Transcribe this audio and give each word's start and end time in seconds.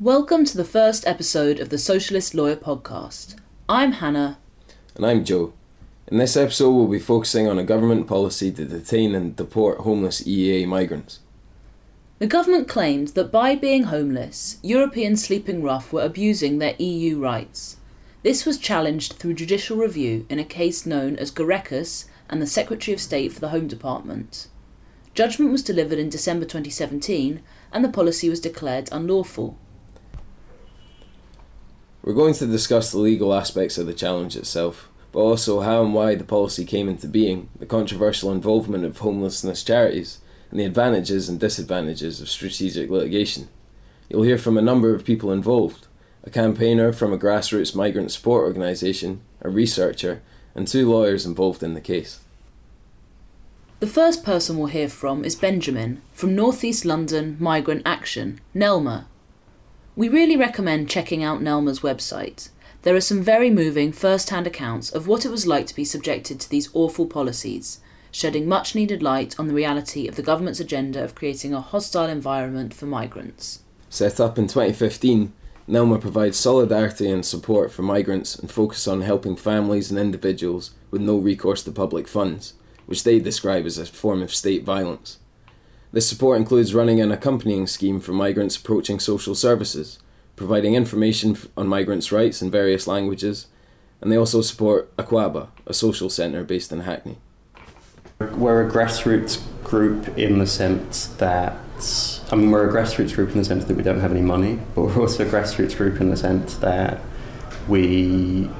Welcome 0.00 0.44
to 0.46 0.56
the 0.56 0.64
first 0.64 1.06
episode 1.06 1.60
of 1.60 1.68
the 1.68 1.76
Socialist 1.76 2.34
Lawyer 2.34 2.56
Podcast. 2.56 3.36
I'm 3.68 3.92
Hannah. 3.92 4.38
And 4.94 5.04
I'm 5.04 5.24
Joe. 5.24 5.52
In 6.06 6.18
this 6.18 6.36
episode, 6.36 6.70
we'll 6.70 6.86
be 6.86 6.98
focusing 6.98 7.46
on 7.46 7.58
a 7.58 7.64
government 7.64 8.06
policy 8.06 8.50
to 8.52 8.64
detain 8.64 9.14
and 9.14 9.36
deport 9.36 9.80
homeless 9.80 10.22
EEA 10.22 10.66
migrants. 10.66 11.20
The 12.18 12.26
government 12.26 12.66
claimed 12.66 13.08
that 13.08 13.30
by 13.30 13.54
being 13.54 13.84
homeless, 13.84 14.58
Europeans 14.62 15.22
sleeping 15.22 15.62
rough 15.62 15.92
were 15.92 16.02
abusing 16.02 16.58
their 16.58 16.74
EU 16.78 17.16
rights. 17.20 17.76
This 18.24 18.44
was 18.44 18.58
challenged 18.58 19.12
through 19.12 19.34
judicial 19.34 19.76
review 19.76 20.26
in 20.28 20.40
a 20.40 20.44
case 20.44 20.84
known 20.84 21.14
as 21.16 21.30
Gureckis 21.30 22.06
and 22.28 22.42
the 22.42 22.46
Secretary 22.46 22.92
of 22.92 23.00
State 23.00 23.32
for 23.32 23.38
the 23.38 23.50
Home 23.50 23.68
Department. 23.68 24.48
Judgment 25.14 25.52
was 25.52 25.62
delivered 25.62 26.00
in 26.00 26.08
December 26.08 26.44
2017 26.44 27.40
and 27.72 27.84
the 27.84 27.88
policy 27.88 28.28
was 28.28 28.40
declared 28.40 28.88
unlawful. 28.90 29.56
We're 32.02 32.14
going 32.14 32.34
to 32.34 32.46
discuss 32.46 32.90
the 32.90 32.98
legal 32.98 33.32
aspects 33.32 33.78
of 33.78 33.86
the 33.86 33.94
challenge 33.94 34.34
itself, 34.34 34.88
but 35.12 35.20
also 35.20 35.60
how 35.60 35.84
and 35.84 35.94
why 35.94 36.16
the 36.16 36.24
policy 36.24 36.64
came 36.64 36.88
into 36.88 37.06
being, 37.06 37.48
the 37.58 37.66
controversial 37.66 38.32
involvement 38.32 38.84
of 38.84 38.98
homelessness 38.98 39.62
charities, 39.62 40.18
and 40.50 40.58
the 40.58 40.64
advantages 40.64 41.28
and 41.28 41.38
disadvantages 41.38 42.20
of 42.20 42.28
strategic 42.28 42.90
litigation. 42.90 43.48
You'll 44.08 44.22
hear 44.22 44.38
from 44.38 44.56
a 44.56 44.62
number 44.62 44.94
of 44.94 45.04
people 45.04 45.30
involved 45.30 45.86
a 46.24 46.30
campaigner 46.30 46.92
from 46.92 47.12
a 47.12 47.18
grassroots 47.18 47.74
migrant 47.74 48.10
support 48.10 48.44
organisation, 48.44 49.20
a 49.40 49.48
researcher, 49.48 50.20
and 50.54 50.66
two 50.66 50.90
lawyers 50.90 51.24
involved 51.24 51.62
in 51.62 51.74
the 51.74 51.80
case. 51.80 52.20
The 53.80 53.86
first 53.86 54.24
person 54.24 54.58
we'll 54.58 54.66
hear 54.66 54.88
from 54.88 55.24
is 55.24 55.36
Benjamin 55.36 56.02
from 56.12 56.34
North 56.34 56.64
East 56.64 56.84
London 56.84 57.36
Migrant 57.38 57.82
Action, 57.86 58.40
NELMA. 58.54 59.06
We 59.94 60.08
really 60.08 60.36
recommend 60.36 60.88
checking 60.88 61.22
out 61.22 61.40
NELMA's 61.40 61.80
website. 61.80 62.48
There 62.82 62.96
are 62.96 63.00
some 63.00 63.22
very 63.22 63.50
moving 63.50 63.92
first 63.92 64.30
hand 64.30 64.46
accounts 64.46 64.90
of 64.90 65.06
what 65.06 65.24
it 65.24 65.30
was 65.30 65.46
like 65.46 65.66
to 65.68 65.76
be 65.76 65.84
subjected 65.84 66.40
to 66.40 66.50
these 66.50 66.70
awful 66.74 67.06
policies, 67.06 67.80
shedding 68.10 68.48
much 68.48 68.74
needed 68.74 69.02
light 69.02 69.38
on 69.38 69.48
the 69.48 69.54
reality 69.54 70.08
of 70.08 70.16
the 70.16 70.22
government's 70.22 70.60
agenda 70.60 71.02
of 71.02 71.14
creating 71.14 71.52
a 71.52 71.60
hostile 71.60 72.08
environment 72.08 72.74
for 72.74 72.86
migrants. 72.86 73.62
Set 73.90 74.20
up 74.20 74.38
in 74.38 74.46
2015, 74.46 75.32
NELMA 75.66 76.00
provides 76.00 76.38
solidarity 76.38 77.10
and 77.10 77.24
support 77.26 77.70
for 77.70 77.82
migrants 77.82 78.36
and 78.36 78.50
focus 78.50 78.88
on 78.88 79.02
helping 79.02 79.36
families 79.36 79.90
and 79.90 80.00
individuals 80.00 80.70
with 80.90 81.02
no 81.02 81.18
recourse 81.18 81.62
to 81.62 81.70
public 81.70 82.08
funds, 82.08 82.54
which 82.86 83.04
they 83.04 83.18
describe 83.18 83.66
as 83.66 83.76
a 83.76 83.84
form 83.84 84.22
of 84.22 84.34
state 84.34 84.64
violence. 84.64 85.18
This 85.92 86.08
support 86.08 86.38
includes 86.38 86.74
running 86.74 87.00
an 87.00 87.12
accompanying 87.12 87.66
scheme 87.66 88.00
for 88.00 88.12
migrants 88.12 88.56
approaching 88.56 88.98
social 88.98 89.34
services, 89.34 89.98
providing 90.36 90.74
information 90.74 91.36
on 91.56 91.66
migrants' 91.66 92.12
rights 92.12 92.40
in 92.40 92.50
various 92.50 92.86
languages, 92.86 93.46
and 94.00 94.12
they 94.12 94.16
also 94.16 94.40
support 94.40 94.94
Akwaaba, 94.96 95.48
a 95.66 95.74
social 95.74 96.08
centre 96.08 96.44
based 96.44 96.72
in 96.72 96.80
Hackney. 96.80 97.18
We're 98.18 98.66
a 98.66 98.70
grassroots 98.70 99.40
group 99.62 100.18
in 100.18 100.40
the 100.40 100.46
sense 100.46 101.06
that, 101.18 101.56
I 102.32 102.34
mean, 102.34 102.50
we're 102.50 102.68
a 102.68 102.72
grassroots 102.72 103.14
group 103.14 103.30
in 103.30 103.38
the 103.38 103.44
sense 103.44 103.66
that 103.66 103.76
we 103.76 103.84
don't 103.84 104.00
have 104.00 104.10
any 104.10 104.22
money, 104.22 104.58
but 104.74 104.82
we're 104.82 105.00
also 105.00 105.24
a 105.24 105.30
grassroots 105.30 105.76
group 105.76 106.00
in 106.00 106.10
the 106.10 106.16
sense 106.16 106.56
that 106.56 107.00
we 107.68 108.50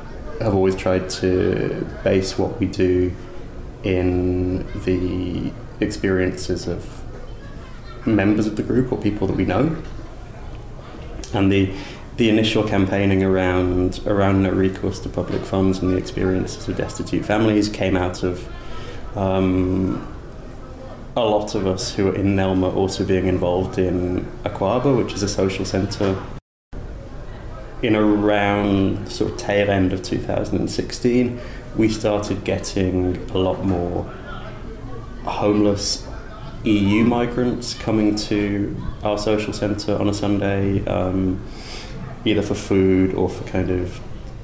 have 0.41 0.55
always 0.55 0.77
tried 0.77 1.11
to 1.11 1.85
base 2.05 2.39
what 2.39 2.61
we 2.61 2.67
do 2.67 3.13
in 3.83 4.65
the 4.85 5.53
experiences 5.85 6.69
of 6.69 7.03
members 8.07 8.47
of 8.47 8.55
the 8.55 8.63
group 8.63 8.93
or 8.93 8.99
people 8.99 9.27
that 9.27 9.37
we 9.37 9.45
know. 9.45 9.77
And 11.35 11.51
the 11.51 11.75
the 12.17 12.29
initial 12.29 12.67
campaigning 12.67 13.23
around 13.23 14.01
around 14.07 14.43
no 14.43 14.51
recourse 14.51 14.99
to 15.01 15.09
public 15.09 15.43
funds 15.43 15.79
and 15.79 15.93
the 15.93 15.97
experiences 15.97 16.69
of 16.69 16.77
destitute 16.77 17.25
families 17.25 17.69
came 17.69 17.97
out 17.97 18.25
of 18.25 18.49
um, 19.15 20.07
a 21.17 21.21
lot 21.21 21.55
of 21.55 21.67
us 21.67 21.95
who 21.95 22.09
are 22.09 22.15
in 22.15 22.37
Nelma 22.37 22.75
also 22.75 23.05
being 23.05 23.27
involved 23.27 23.79
in 23.79 24.25
Akwaaba, 24.45 24.97
which 24.97 25.13
is 25.13 25.23
a 25.23 25.29
social 25.29 25.65
centre. 25.65 26.21
In 27.83 27.95
around 27.95 29.11
sort 29.11 29.33
of 29.33 29.39
tail 29.39 29.71
end 29.71 29.93
of 29.93 30.03
2016, 30.03 31.41
we 31.77 31.89
started 31.89 32.45
getting 32.45 33.17
a 33.31 33.39
lot 33.39 33.65
more 33.65 34.05
homeless 35.25 36.07
EU 36.65 37.05
migrants 37.05 37.75
coming 37.75 38.17
to 38.17 38.77
our 39.03 39.17
social 39.17 39.53
centre 39.53 39.97
on 39.97 40.09
a 40.09 40.15
Sunday, 40.15 40.85
um, 40.87 41.41
either 42.25 42.43
for 42.43 42.55
food 42.55 43.15
or 43.15 43.29
for 43.29 43.45
kind 43.45 43.71
of 43.71 44.01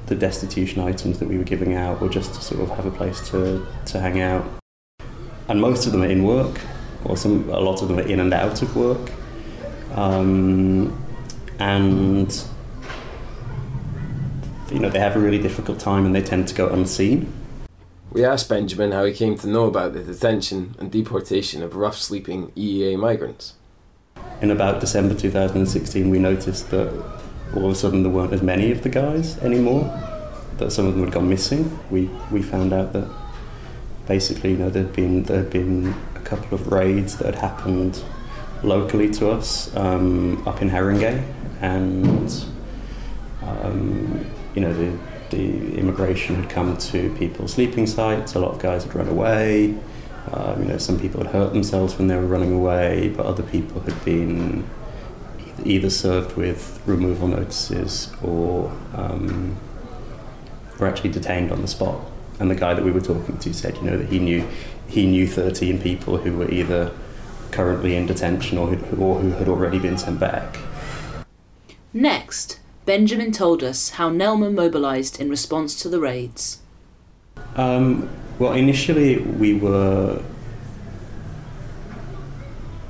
the 0.07 0.15
destitution 0.15 0.81
items 0.81 1.19
that 1.19 1.27
we 1.27 1.37
were 1.37 1.43
giving 1.43 1.73
out, 1.73 2.01
or 2.01 2.09
just 2.09 2.33
to 2.35 2.41
sort 2.41 2.61
of 2.61 2.69
have 2.75 2.85
a 2.85 2.91
place 2.91 3.27
to, 3.29 3.65
to 3.85 3.99
hang 3.99 4.19
out. 4.19 4.45
And 5.47 5.61
most 5.61 5.85
of 5.85 5.91
them 5.91 6.01
are 6.01 6.09
in 6.09 6.23
work, 6.23 6.59
or 7.03 7.17
some 7.17 7.49
a 7.49 7.59
lot 7.59 7.81
of 7.81 7.87
them 7.87 7.99
are 7.99 8.07
in 8.07 8.19
and 8.19 8.33
out 8.33 8.61
of 8.61 8.75
work, 8.75 9.11
um, 9.93 11.01
and 11.59 12.43
you 14.71 14.79
know 14.79 14.89
they 14.89 14.99
have 14.99 15.15
a 15.15 15.19
really 15.19 15.39
difficult 15.39 15.79
time, 15.79 16.05
and 16.05 16.15
they 16.15 16.21
tend 16.21 16.47
to 16.47 16.55
go 16.55 16.67
unseen. 16.69 17.31
We 18.11 18.23
asked 18.23 18.47
Benjamin 18.47 18.93
how 18.93 19.03
he 19.03 19.13
came 19.13 19.37
to 19.39 19.47
know 19.47 19.65
about 19.65 19.93
the 19.93 20.01
detention 20.01 20.75
and 20.79 20.89
deportation 20.89 21.61
of 21.61 21.75
rough 21.75 21.97
sleeping 21.97 22.51
EEA 22.51 22.97
migrants. 22.97 23.55
In 24.41 24.51
about 24.51 24.79
December 24.79 25.13
2016, 25.15 26.09
we 26.09 26.17
noticed 26.17 26.69
that 26.71 27.21
all 27.53 27.65
of 27.65 27.71
a 27.71 27.75
sudden 27.75 28.03
there 28.03 28.11
weren't 28.11 28.33
as 28.33 28.41
many 28.41 28.71
of 28.71 28.83
the 28.83 28.89
guys 28.89 29.37
anymore, 29.39 29.83
that 30.57 30.71
some 30.71 30.85
of 30.85 30.93
them 30.93 31.03
had 31.03 31.13
gone 31.13 31.29
missing. 31.29 31.79
We, 31.91 32.09
we 32.31 32.41
found 32.41 32.73
out 32.73 32.93
that 32.93 33.09
basically 34.07 34.51
you 34.51 34.57
know, 34.57 34.69
there'd, 34.69 34.93
been, 34.93 35.23
there'd 35.23 35.49
been 35.49 35.93
a 36.15 36.21
couple 36.21 36.53
of 36.53 36.71
raids 36.71 37.17
that 37.17 37.33
had 37.33 37.35
happened 37.35 38.03
locally 38.63 39.09
to 39.11 39.29
us 39.29 39.75
um, 39.75 40.45
up 40.47 40.61
in 40.61 40.69
Haringey, 40.69 41.23
and 41.61 42.45
um, 43.41 44.25
you 44.53 44.61
know, 44.61 44.73
the 44.73 44.97
the 45.31 45.75
immigration 45.75 46.35
had 46.35 46.49
come 46.49 46.77
to 46.77 47.13
people's 47.15 47.53
sleeping 47.53 47.87
sites. 47.87 48.35
A 48.35 48.39
lot 48.39 48.51
of 48.51 48.59
guys 48.59 48.83
had 48.83 48.93
run 48.95 49.07
away. 49.07 49.75
Um, 50.31 50.61
you 50.61 50.67
know, 50.67 50.77
some 50.77 50.99
people 50.99 51.23
had 51.23 51.31
hurt 51.31 51.53
themselves 51.53 51.97
when 51.97 52.07
they 52.07 52.15
were 52.15 52.25
running 52.25 52.53
away, 52.53 53.13
but 53.15 53.25
other 53.25 53.43
people 53.43 53.81
had 53.81 54.05
been 54.05 54.67
either 55.63 55.89
served 55.89 56.35
with 56.35 56.81
removal 56.85 57.27
notices 57.27 58.11
or 58.21 58.71
um, 58.93 59.57
were 60.79 60.87
actually 60.87 61.11
detained 61.11 61.51
on 61.51 61.61
the 61.61 61.67
spot. 61.67 61.99
And 62.39 62.51
the 62.51 62.55
guy 62.55 62.73
that 62.73 62.83
we 62.83 62.91
were 62.91 63.01
talking 63.01 63.37
to 63.37 63.53
said, 63.53 63.77
you 63.77 63.83
know, 63.83 63.97
that 63.97 64.09
he 64.09 64.19
knew 64.19 64.47
he 64.87 65.07
knew 65.07 65.27
13 65.27 65.81
people 65.81 66.17
who 66.17 66.37
were 66.37 66.49
either 66.51 66.91
currently 67.51 67.95
in 67.95 68.05
detention 68.05 68.57
or 68.57 68.67
who, 68.67 69.01
or 69.01 69.19
who 69.19 69.31
had 69.31 69.47
already 69.47 69.79
been 69.79 69.97
sent 69.97 70.19
back. 70.19 70.57
Next, 71.93 72.59
Benjamin 72.85 73.31
told 73.31 73.63
us 73.63 73.91
how 73.91 74.09
Nelma 74.11 74.53
mobilised 74.53 75.19
in 75.19 75.29
response 75.29 75.81
to 75.81 75.89
the 75.89 75.99
raids. 75.99 76.59
Um, 77.55 78.09
well, 78.37 78.53
initially 78.53 79.17
we 79.17 79.55
were 79.55 80.21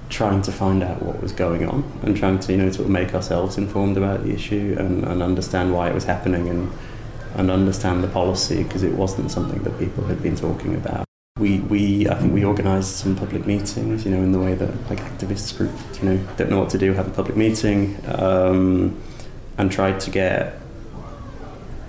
trying 0.09 0.41
to 0.43 0.51
find 0.51 0.83
out 0.83 1.01
what 1.01 1.21
was 1.21 1.31
going 1.31 1.67
on 1.67 1.83
and 2.03 2.15
trying 2.15 2.39
to, 2.39 2.51
you 2.51 2.57
know, 2.57 2.69
sort 2.71 2.85
of 2.85 2.91
make 2.91 3.13
ourselves 3.13 3.57
informed 3.57 3.97
about 3.97 4.23
the 4.23 4.31
issue 4.31 4.75
and, 4.77 5.03
and 5.03 5.23
understand 5.23 5.73
why 5.73 5.89
it 5.89 5.93
was 5.93 6.03
happening 6.03 6.47
and, 6.47 6.71
and 7.35 7.49
understand 7.49 8.03
the 8.03 8.07
policy 8.07 8.63
because 8.63 8.83
it 8.83 8.93
wasn't 8.93 9.31
something 9.31 9.63
that 9.63 9.77
people 9.79 10.03
had 10.05 10.21
been 10.21 10.35
talking 10.35 10.75
about. 10.75 11.05
We, 11.37 11.59
we, 11.59 12.07
I 12.07 12.15
think 12.15 12.33
we 12.33 12.45
organised 12.45 12.97
some 12.97 13.15
public 13.15 13.45
meetings, 13.45 14.05
you 14.05 14.11
know, 14.11 14.23
in 14.23 14.31
the 14.31 14.39
way 14.39 14.53
that 14.53 14.89
like 14.89 14.99
activists 14.99 15.55
group, 15.57 15.71
you 16.01 16.09
know, 16.09 16.27
don't 16.37 16.49
know 16.49 16.59
what 16.59 16.69
to 16.69 16.77
do, 16.77 16.93
have 16.93 17.07
a 17.07 17.11
public 17.11 17.35
meeting. 17.35 17.97
Um, 18.07 19.01
and 19.57 19.71
tried 19.71 19.99
to 20.01 20.11
get 20.11 20.59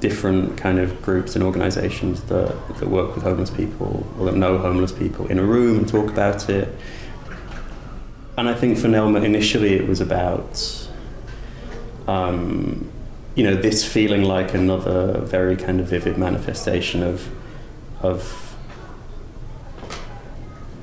different 0.01 0.57
kind 0.59 0.79
of 0.79 1.03
groups 1.03 1.35
and 1.35 1.43
organisations 1.43 2.23
that, 2.25 2.55
that 2.79 2.89
work 2.89 3.15
with 3.15 3.25
homeless 3.25 3.51
people 3.51 4.07
or 4.19 4.27
that 4.27 4.37
know 4.37 4.59
homeless 4.59 4.93
people 4.93 5.27
in 5.29 5.39
a 5.39 5.43
room 5.43 5.79
and 5.79 5.89
talk 5.89 6.11
about 6.11 6.49
it. 6.49 6.69
And 8.37 8.49
I 8.49 8.55
think 8.55 8.77
for 8.79 8.89
Nelma, 8.89 9.25
initially 9.25 9.75
it 9.75 9.89
was 9.89 10.01
about, 10.01 10.89
um, 12.07 12.91
you 13.35 13.43
know, 13.43 13.55
this 13.55 13.85
feeling 13.85 14.25
like 14.25 14.53
another 14.53 15.21
very 15.21 15.57
kind 15.57 15.81
of 15.81 15.87
vivid 15.87 16.19
manifestation 16.19 17.03
of, 17.03 17.31
of, 18.03 18.55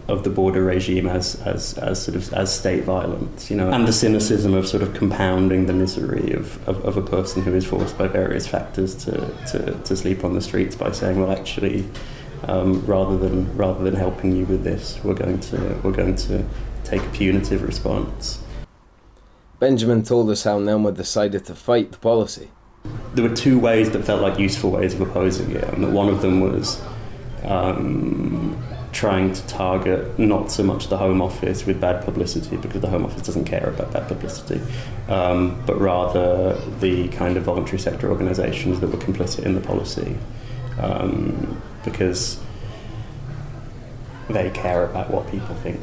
of 0.08 0.24
the 0.24 0.32
border 0.32 0.64
regime 0.64 1.08
as, 1.08 1.36
as, 1.42 1.78
as 1.78 2.04
sort 2.04 2.16
of 2.16 2.34
as 2.34 2.58
state 2.58 2.86
violence, 2.86 3.52
you 3.52 3.56
know, 3.56 3.70
and 3.70 3.88
the 3.88 3.94
cynicism 3.94 4.56
of 4.56 4.68
sort 4.68 4.82
of 4.82 4.96
compounding 4.96 5.68
the 5.68 5.74
misery 5.74 6.34
of, 6.34 6.68
of, 6.68 6.84
of 6.84 6.98
a 6.98 7.02
person 7.02 7.44
who 7.44 7.54
is 7.54 7.66
forced 7.66 7.98
by 8.00 8.08
various 8.08 8.48
factors 8.48 8.96
to, 8.96 9.12
to, 9.52 9.74
to 9.84 9.96
sleep 9.96 10.24
on 10.24 10.34
the 10.34 10.42
streets 10.42 10.76
by 10.76 10.92
saying, 10.92 11.20
well, 11.22 11.32
actually, 11.32 11.88
um, 12.48 12.86
rather 12.86 13.18
than 13.18 13.56
rather 13.56 13.84
than 13.84 13.96
helping 13.96 14.36
you 14.36 14.46
with 14.46 14.64
this, 14.64 15.00
we're 15.04 15.14
going 15.14 15.40
to 15.40 15.80
we're 15.82 15.94
going 15.94 16.16
to 16.16 16.46
take 16.98 17.08
a 17.08 17.12
punitive 17.12 17.64
response. 17.64 18.42
Benjamin 19.60 20.04
told 20.04 20.30
us 20.30 20.44
how 20.44 20.60
Nelma 20.60 20.96
decided 20.96 21.46
to 21.46 21.56
fight 21.56 21.92
the 21.92 21.98
policy. 21.98 22.50
There 23.16 23.28
were 23.28 23.36
two 23.36 23.58
ways 23.60 23.92
that 23.92 24.04
felt 24.04 24.22
like 24.22 24.38
useful 24.38 24.72
ways 24.72 24.94
of 24.94 25.02
opposing 25.02 25.52
it, 25.52 25.64
and 25.64 25.94
one 25.94 26.10
of 26.10 26.22
them 26.22 26.42
was 26.42 26.82
um, 27.46 28.62
trying 28.92 29.34
to 29.34 29.48
target 29.48 30.20
not 30.20 30.52
so 30.52 30.64
much 30.64 30.90
the 30.90 30.98
Home 30.98 31.22
Office 31.22 31.66
with 31.66 31.80
bad 31.80 32.04
publicity, 32.04 32.58
because 32.58 32.82
the 32.82 32.90
Home 32.90 33.06
Office 33.06 33.22
doesn't 33.22 33.46
care 33.46 33.70
about 33.70 33.94
bad 33.94 34.08
publicity, 34.08 34.62
um, 35.08 35.64
but 35.66 35.80
rather 35.80 36.56
the 36.80 37.08
kind 37.10 37.38
of 37.38 37.44
voluntary 37.44 37.80
sector 37.80 38.10
organisations 38.12 38.82
that 38.82 38.88
were 38.88 38.98
complicit 38.98 39.44
in 39.46 39.56
the 39.56 39.62
policy. 39.62 40.18
Um, 40.80 41.62
because 41.86 42.40
they 44.30 44.50
care 44.52 44.86
about 44.86 45.12
what 45.12 45.30
people 45.30 45.56
think 45.56 45.80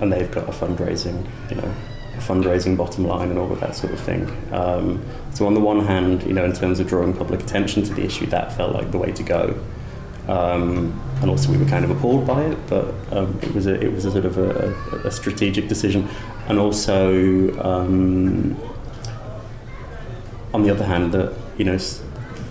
and 0.00 0.12
they've 0.12 0.30
got 0.30 0.48
a 0.48 0.52
fundraising, 0.52 1.26
you 1.50 1.56
know, 1.56 1.74
a 2.14 2.20
fundraising 2.20 2.76
bottom 2.76 3.06
line 3.06 3.30
and 3.30 3.38
all 3.38 3.50
of 3.52 3.60
that 3.60 3.74
sort 3.74 3.92
of 3.92 4.00
thing. 4.00 4.30
Um, 4.52 5.04
so 5.32 5.46
on 5.46 5.54
the 5.54 5.60
one 5.60 5.84
hand, 5.84 6.22
you 6.24 6.32
know, 6.32 6.44
in 6.44 6.52
terms 6.52 6.80
of 6.80 6.88
drawing 6.88 7.14
public 7.14 7.42
attention 7.42 7.82
to 7.84 7.94
the 7.94 8.04
issue, 8.04 8.26
that 8.26 8.52
felt 8.52 8.72
like 8.72 8.90
the 8.90 8.98
way 8.98 9.12
to 9.12 9.22
go. 9.22 9.58
Um, 10.28 11.00
and 11.20 11.30
also 11.30 11.50
we 11.50 11.58
were 11.58 11.66
kind 11.66 11.84
of 11.84 11.90
appalled 11.90 12.26
by 12.26 12.44
it, 12.44 12.58
but 12.66 12.94
um, 13.10 13.38
it 13.42 13.52
was 13.54 13.66
a 13.66 13.80
it 13.80 13.92
was 13.92 14.04
a 14.04 14.12
sort 14.12 14.24
of 14.24 14.38
a, 14.38 14.72
a 15.04 15.10
strategic 15.10 15.68
decision, 15.68 16.08
and 16.46 16.58
also 16.58 17.60
um, 17.60 18.56
on 20.54 20.62
the 20.62 20.70
other 20.70 20.84
hand, 20.84 21.12
that 21.12 21.34
you 21.58 21.64
know 21.64 21.78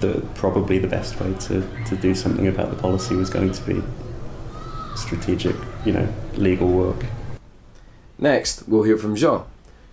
the 0.01 0.25
probably 0.35 0.79
the 0.79 0.87
best 0.87 1.19
way 1.19 1.33
to, 1.33 1.65
to 1.85 1.95
do 1.95 2.13
something 2.13 2.47
about 2.47 2.71
the 2.71 2.75
policy 2.75 3.15
was 3.15 3.29
going 3.29 3.51
to 3.51 3.61
be 3.61 3.81
strategic, 4.95 5.55
you 5.85 5.93
know, 5.93 6.07
legal 6.35 6.67
work. 6.67 7.05
Next, 8.17 8.67
we'll 8.67 8.83
hear 8.83 8.97
from 8.97 9.15
Jean, 9.15 9.41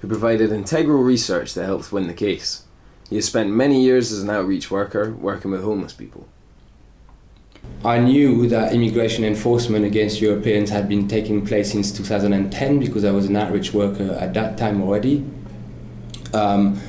who 0.01 0.09
provided 0.09 0.53
integral 0.53 1.03
research 1.03 1.55
that 1.55 1.65
helped 1.65 1.93
win 1.93 2.07
the 2.07 2.15
case. 2.15 2.65
He 3.09 3.17
has 3.17 3.25
spent 3.25 3.51
many 3.51 3.83
years 3.83 4.13
as 4.13 4.23
an 4.23 4.31
outreach 4.31 4.71
worker 4.71 5.13
working 5.13 5.51
with 5.51 5.63
homeless 5.63 5.95
people. 5.95 6.29
I 7.85 7.99
knew 7.99 8.49
that 8.49 8.73
immigration 8.73 9.25
enforcement 9.25 9.85
against 9.85 10.21
Europeans 10.21 10.71
had 10.71 10.89
been 10.89 11.09
taking 11.09 11.47
place 11.47 11.73
since 11.73 11.93
2010 11.93 12.81
because 12.81 13.05
I 13.05 13.13
was 13.13 13.27
an 13.27 13.37
outreach 13.37 13.73
worker 13.73 14.13
at 14.21 14.35
that 14.35 14.59
time 14.59 14.83
already. 14.83 15.25
Um, 16.35 16.81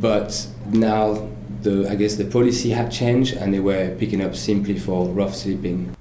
but 0.00 0.46
now 0.66 1.28
the 1.62 1.88
I 1.90 1.94
guess 1.96 2.16
the 2.16 2.24
policy 2.24 2.70
had 2.70 2.90
changed 2.90 3.34
and 3.34 3.52
they 3.52 3.60
were 3.60 3.94
picking 3.98 4.22
up 4.22 4.34
simply 4.34 4.78
for 4.78 5.08
rough 5.08 5.34
sleeping. 5.34 5.94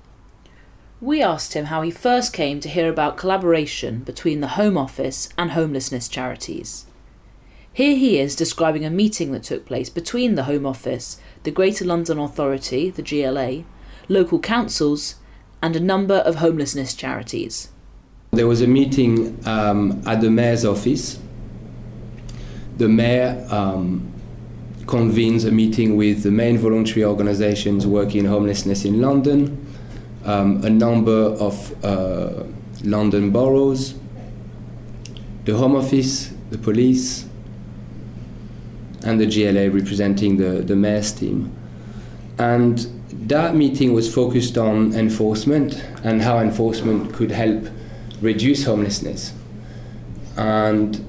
We 1.01 1.21
asked 1.21 1.53
him 1.53 1.65
how 1.65 1.81
he 1.81 1.91
first 1.91 2.33
came 2.33 2.59
to 2.59 2.67
hear 2.67 2.89
about 2.89 3.15
collaboration 3.15 3.99
between 3.99 4.41
the 4.41 4.49
Home 4.49 4.77
Office 4.77 5.29
and 5.37 5.51
homelessness 5.51 6.09
charities. 6.09 6.85
Here 7.71 7.95
he 7.95 8.19
is 8.19 8.35
describing 8.35 8.83
a 8.83 8.89
meeting 8.89 9.31
that 9.31 9.43
took 9.43 9.65
place 9.65 9.89
between 9.89 10.35
the 10.35 10.43
Home 10.43 10.65
Office, 10.65 11.21
the 11.43 11.51
Greater 11.51 11.85
London 11.85 12.19
Authority, 12.19 12.89
the 12.89 13.01
GLA, 13.01 13.63
local 14.09 14.39
councils, 14.39 15.15
and 15.61 15.75
a 15.75 15.79
number 15.79 16.15
of 16.15 16.35
homelessness 16.35 16.93
charities. 16.93 17.69
There 18.31 18.47
was 18.47 18.61
a 18.61 18.67
meeting 18.67 19.39
um, 19.47 20.03
at 20.05 20.19
the 20.19 20.29
mayor's 20.29 20.65
office. 20.65 21.17
The 22.77 22.89
mayor 22.89 23.47
um, 23.49 24.11
convenes 24.85 25.45
a 25.45 25.51
meeting 25.51 25.95
with 25.95 26.23
the 26.23 26.31
main 26.31 26.57
voluntary 26.57 27.05
organizations 27.05 27.87
working 27.87 28.21
in 28.21 28.25
homelessness 28.25 28.83
in 28.83 28.99
London, 28.99 29.65
um, 30.29 30.63
a 30.63 30.69
number 30.69 31.11
of 31.39 31.83
uh, 31.83 32.43
London 32.83 33.31
boroughs, 33.31 33.95
the 35.45 35.57
Home 35.57 35.75
Office, 35.75 36.31
the 36.51 36.57
police, 36.57 37.25
and 39.03 39.19
the 39.19 39.25
GLA 39.25 39.71
representing 39.71 40.37
the, 40.37 40.61
the 40.61 40.75
mayor's 40.75 41.11
team. 41.11 41.51
And 42.37 42.77
that 43.27 43.55
meeting 43.55 43.93
was 43.93 44.13
focused 44.13 44.57
on 44.57 44.93
enforcement 44.93 45.83
and 46.03 46.21
how 46.21 46.39
enforcement 46.39 47.11
could 47.13 47.31
help 47.31 47.67
reduce 48.21 48.65
homelessness. 48.65 49.33
And 50.37 51.03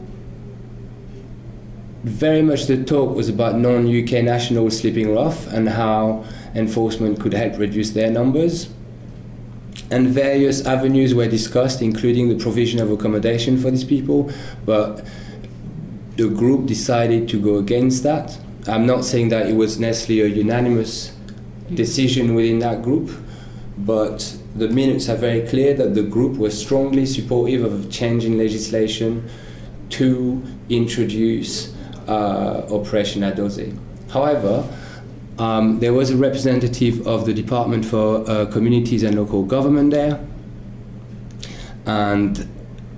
very 2.05 2.41
much 2.41 2.67
the 2.67 2.83
talk 2.83 3.15
was 3.15 3.29
about 3.29 3.57
non 3.57 3.87
UK 3.87 4.25
nationals 4.25 4.79
sleeping 4.79 5.13
rough 5.13 5.47
and 5.53 5.69
how 5.69 6.25
enforcement 6.55 7.21
could 7.21 7.35
help 7.35 7.59
reduce 7.59 7.91
their 7.91 8.11
numbers. 8.11 8.71
And 9.91 10.09
various 10.09 10.65
avenues 10.67 11.15
were 11.15 11.27
discussed, 11.27 11.83
including 11.83 12.29
the 12.29 12.37
provision 12.37 12.81
of 12.81 12.91
accommodation 12.91 13.59
for 13.59 13.71
these 13.71 13.85
people, 13.85 14.31
but 14.65 15.05
the 16.17 16.29
group 16.29 16.67
decided 16.67 17.29
to 17.31 17.41
go 17.41 17.57
against 17.57 18.03
that. 18.05 18.39
I'm 18.69 18.87
not 18.87 19.05
saying 19.05 19.31
that 19.31 19.49
it 19.49 19.55
was 19.55 19.81
necessarily 19.81 20.21
a 20.21 20.37
unanimous 20.37 21.17
decision 21.73 22.35
within 22.35 22.59
that 22.61 22.83
group, 22.83 23.11
but 23.79 24.37
the 24.55 24.69
minutes 24.69 25.09
are 25.09 25.17
very 25.17 25.47
clear 25.49 25.75
that 25.75 25.95
the 25.95 26.03
group 26.03 26.37
was 26.37 26.61
strongly 26.61 27.07
supportive 27.07 27.65
of 27.65 27.91
changing 27.91 28.37
legislation 28.37 29.29
to 29.91 30.43
introduce 30.69 31.75
uh, 32.07 32.67
Operation 32.71 33.23
Adoze. 33.23 33.77
However, 34.11 34.69
um, 35.41 35.81
there 35.81 35.95
was 35.95 36.11
a 36.11 36.17
representative 36.19 37.07
of 37.07 37.25
the 37.25 37.33
Department 37.33 37.87
for 37.87 38.29
uh, 38.29 38.45
Communities 38.45 39.03
and 39.03 39.17
Local 39.17 39.43
Government 39.43 39.91
there, 39.91 40.23
and 41.87 42.47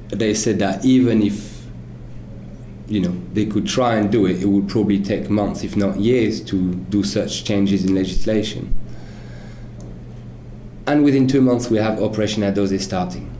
they 0.08 0.34
said 0.34 0.58
that 0.58 0.84
even 0.84 1.22
if 1.22 1.64
you 2.88 3.00
know 3.00 3.16
they 3.32 3.46
could 3.46 3.68
try 3.68 3.94
and 3.94 4.10
do 4.10 4.26
it, 4.26 4.42
it 4.42 4.46
would 4.46 4.68
probably 4.68 5.00
take 5.00 5.30
months, 5.30 5.62
if 5.62 5.76
not 5.76 6.00
years, 6.00 6.40
to 6.40 6.74
do 6.74 7.04
such 7.04 7.44
changes 7.44 7.84
in 7.84 7.94
legislation. 7.94 8.74
And 10.84 11.04
within 11.04 11.28
two 11.28 11.40
months, 11.40 11.70
we 11.70 11.78
have 11.78 12.02
Operation 12.02 12.42
Adoze 12.42 12.80
starting. 12.80 13.30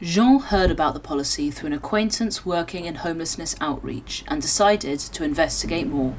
Jean 0.00 0.40
heard 0.40 0.70
about 0.70 0.94
the 0.94 1.00
policy 1.00 1.50
through 1.50 1.66
an 1.66 1.72
acquaintance 1.74 2.46
working 2.46 2.86
in 2.86 2.94
homelessness 2.94 3.54
outreach 3.60 4.24
and 4.26 4.40
decided 4.40 4.98
to 5.00 5.22
investigate 5.22 5.86
more. 5.86 6.14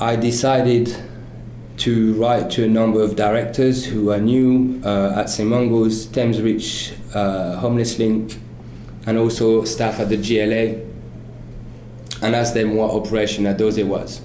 I 0.00 0.16
decided 0.16 0.94
to 1.76 2.14
write 2.14 2.50
to 2.50 2.64
a 2.64 2.68
number 2.68 3.00
of 3.00 3.14
directors 3.14 3.84
who 3.84 4.12
I 4.12 4.18
knew 4.18 4.80
uh, 4.84 5.14
at 5.16 5.30
St 5.30 5.48
Mungo's, 5.48 6.06
Thames 6.06 6.42
Reach, 6.42 6.92
uh, 7.14 7.56
Homeless 7.56 7.98
Link, 8.00 8.38
and 9.06 9.16
also 9.16 9.64
staff 9.64 10.00
at 10.00 10.08
the 10.08 10.16
GLA, 10.16 10.82
and 12.22 12.34
ask 12.34 12.54
them 12.54 12.74
what 12.74 12.90
Operation 12.90 13.44
Adoze 13.44 13.86
was. 13.86 14.20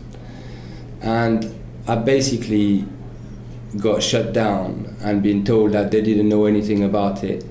And 1.01 1.53
I 1.88 1.95
basically 1.95 2.85
got 3.77 4.01
shut 4.01 4.33
down 4.33 4.95
and 5.01 5.21
been 5.21 5.45
told 5.45 5.73
that 5.73 5.91
they 5.91 6.01
didn't 6.01 6.29
know 6.29 6.45
anything 6.45 6.83
about 6.83 7.23
it 7.23 7.43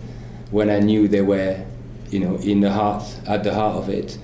when 0.50 0.70
I 0.70 0.80
knew 0.80 1.06
they 1.06 1.22
were, 1.22 1.64
you 2.10 2.18
know, 2.18 2.34
in 2.36 2.60
the 2.60 2.72
heart, 2.72 3.04
at 3.28 3.44
the 3.44 3.54
heart 3.54 3.76
of 3.76 3.88
it. 3.88 4.18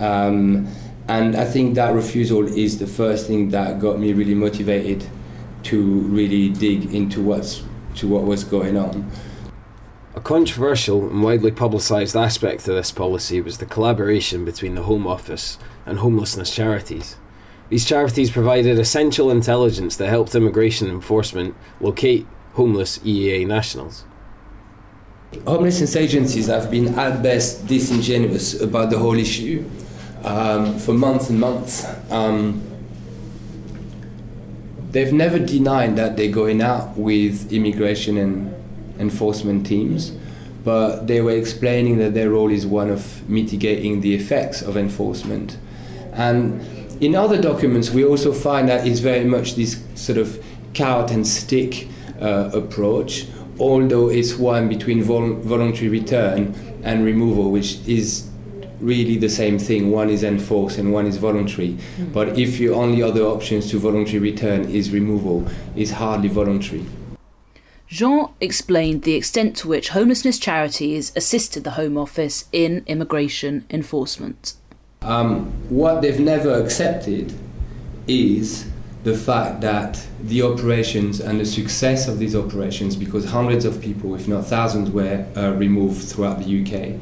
Um, 0.00 0.66
and 1.08 1.34
I 1.34 1.46
think 1.46 1.74
that 1.76 1.94
refusal 1.94 2.46
is 2.46 2.78
the 2.78 2.86
first 2.86 3.26
thing 3.26 3.48
that 3.50 3.80
got 3.80 3.98
me 3.98 4.12
really 4.12 4.34
motivated 4.34 5.06
to 5.64 5.82
really 5.82 6.50
dig 6.50 6.94
into 6.94 7.22
what's 7.22 7.64
to 7.96 8.06
what 8.06 8.24
was 8.24 8.44
going 8.44 8.76
on. 8.76 9.10
A 10.14 10.20
controversial 10.20 11.08
and 11.08 11.22
widely 11.22 11.50
publicised 11.50 12.14
aspect 12.14 12.68
of 12.68 12.74
this 12.74 12.92
policy 12.92 13.40
was 13.40 13.58
the 13.58 13.66
collaboration 13.66 14.44
between 14.44 14.74
the 14.74 14.82
Home 14.82 15.06
Office 15.06 15.58
and 15.86 15.98
homelessness 15.98 16.54
charities. 16.54 17.16
These 17.70 17.86
charities 17.86 18.30
provided 18.30 18.78
essential 18.78 19.30
intelligence 19.30 19.96
that 19.96 20.08
helped 20.08 20.34
immigration 20.34 20.88
enforcement 20.88 21.54
locate 21.80 22.26
homeless 22.54 22.98
EEA 22.98 23.46
nationals. 23.46 24.04
Homelessness 25.46 25.96
agencies 25.96 26.46
have 26.46 26.70
been 26.70 26.98
at 26.98 27.22
best 27.22 27.66
disingenuous 27.66 28.60
about 28.60 28.90
the 28.90 28.98
whole 28.98 29.18
issue 29.18 29.64
um, 30.24 30.78
for 30.78 30.92
months 30.92 31.30
and 31.30 31.40
months. 31.40 31.86
Um, 32.10 32.62
they've 34.90 35.12
never 35.12 35.38
denied 35.38 35.96
that 35.96 36.16
they're 36.16 36.32
going 36.32 36.62
out 36.62 36.96
with 36.96 37.52
immigration 37.52 38.16
and 38.16 38.54
enforcement 38.98 39.66
teams, 39.66 40.12
but 40.64 41.06
they 41.06 41.20
were 41.20 41.32
explaining 41.32 41.98
that 41.98 42.14
their 42.14 42.30
role 42.30 42.50
is 42.50 42.66
one 42.66 42.90
of 42.90 43.28
mitigating 43.28 44.00
the 44.00 44.14
effects 44.14 44.62
of 44.62 44.76
enforcement. 44.76 45.58
And 46.12 46.60
in 47.02 47.14
other 47.14 47.40
documents, 47.40 47.90
we 47.90 48.04
also 48.04 48.32
find 48.32 48.68
that 48.68 48.86
it's 48.86 49.00
very 49.00 49.24
much 49.24 49.54
this 49.54 49.82
sort 49.94 50.18
of 50.18 50.44
carrot 50.72 51.10
and 51.10 51.26
stick 51.26 51.88
uh, 52.20 52.50
approach 52.52 53.26
although 53.58 54.08
it's 54.08 54.36
one 54.36 54.68
between 54.68 55.02
vol- 55.02 55.34
voluntary 55.34 55.88
return 55.88 56.54
and 56.82 57.04
removal, 57.04 57.50
which 57.50 57.78
is 57.86 58.27
really 58.80 59.16
the 59.16 59.28
same 59.28 59.58
thing. 59.58 59.90
One 59.90 60.10
is 60.10 60.22
enforced 60.22 60.78
and 60.78 60.92
one 60.92 61.06
is 61.06 61.16
voluntary. 61.16 61.76
Mm. 61.96 62.12
But 62.12 62.38
if 62.38 62.60
your 62.60 62.74
only 62.74 63.02
other 63.02 63.22
options 63.22 63.70
to 63.70 63.78
voluntary 63.78 64.18
return 64.18 64.64
is 64.68 64.90
removal, 64.90 65.46
is 65.76 65.92
hardly 65.92 66.28
voluntary. 66.28 66.84
Jean 67.88 68.28
explained 68.40 69.02
the 69.02 69.14
extent 69.14 69.56
to 69.56 69.68
which 69.68 69.88
homelessness 69.90 70.38
charities 70.38 71.10
assisted 71.16 71.64
the 71.64 71.72
Home 71.72 71.96
Office 71.96 72.44
in 72.52 72.84
immigration 72.86 73.64
enforcement. 73.70 74.54
Um, 75.00 75.46
what 75.70 76.02
they've 76.02 76.20
never 76.20 76.52
accepted 76.62 77.32
is 78.06 78.68
the 79.04 79.14
fact 79.14 79.62
that 79.62 80.06
the 80.20 80.42
operations 80.42 81.20
and 81.20 81.40
the 81.40 81.46
success 81.46 82.08
of 82.08 82.18
these 82.18 82.36
operations, 82.36 82.94
because 82.94 83.24
hundreds 83.24 83.64
of 83.64 83.80
people, 83.80 84.14
if 84.14 84.28
not 84.28 84.44
thousands, 84.44 84.90
were 84.90 85.24
uh, 85.36 85.52
removed 85.52 86.02
throughout 86.08 86.42
the 86.42 86.62
UK, 86.62 87.00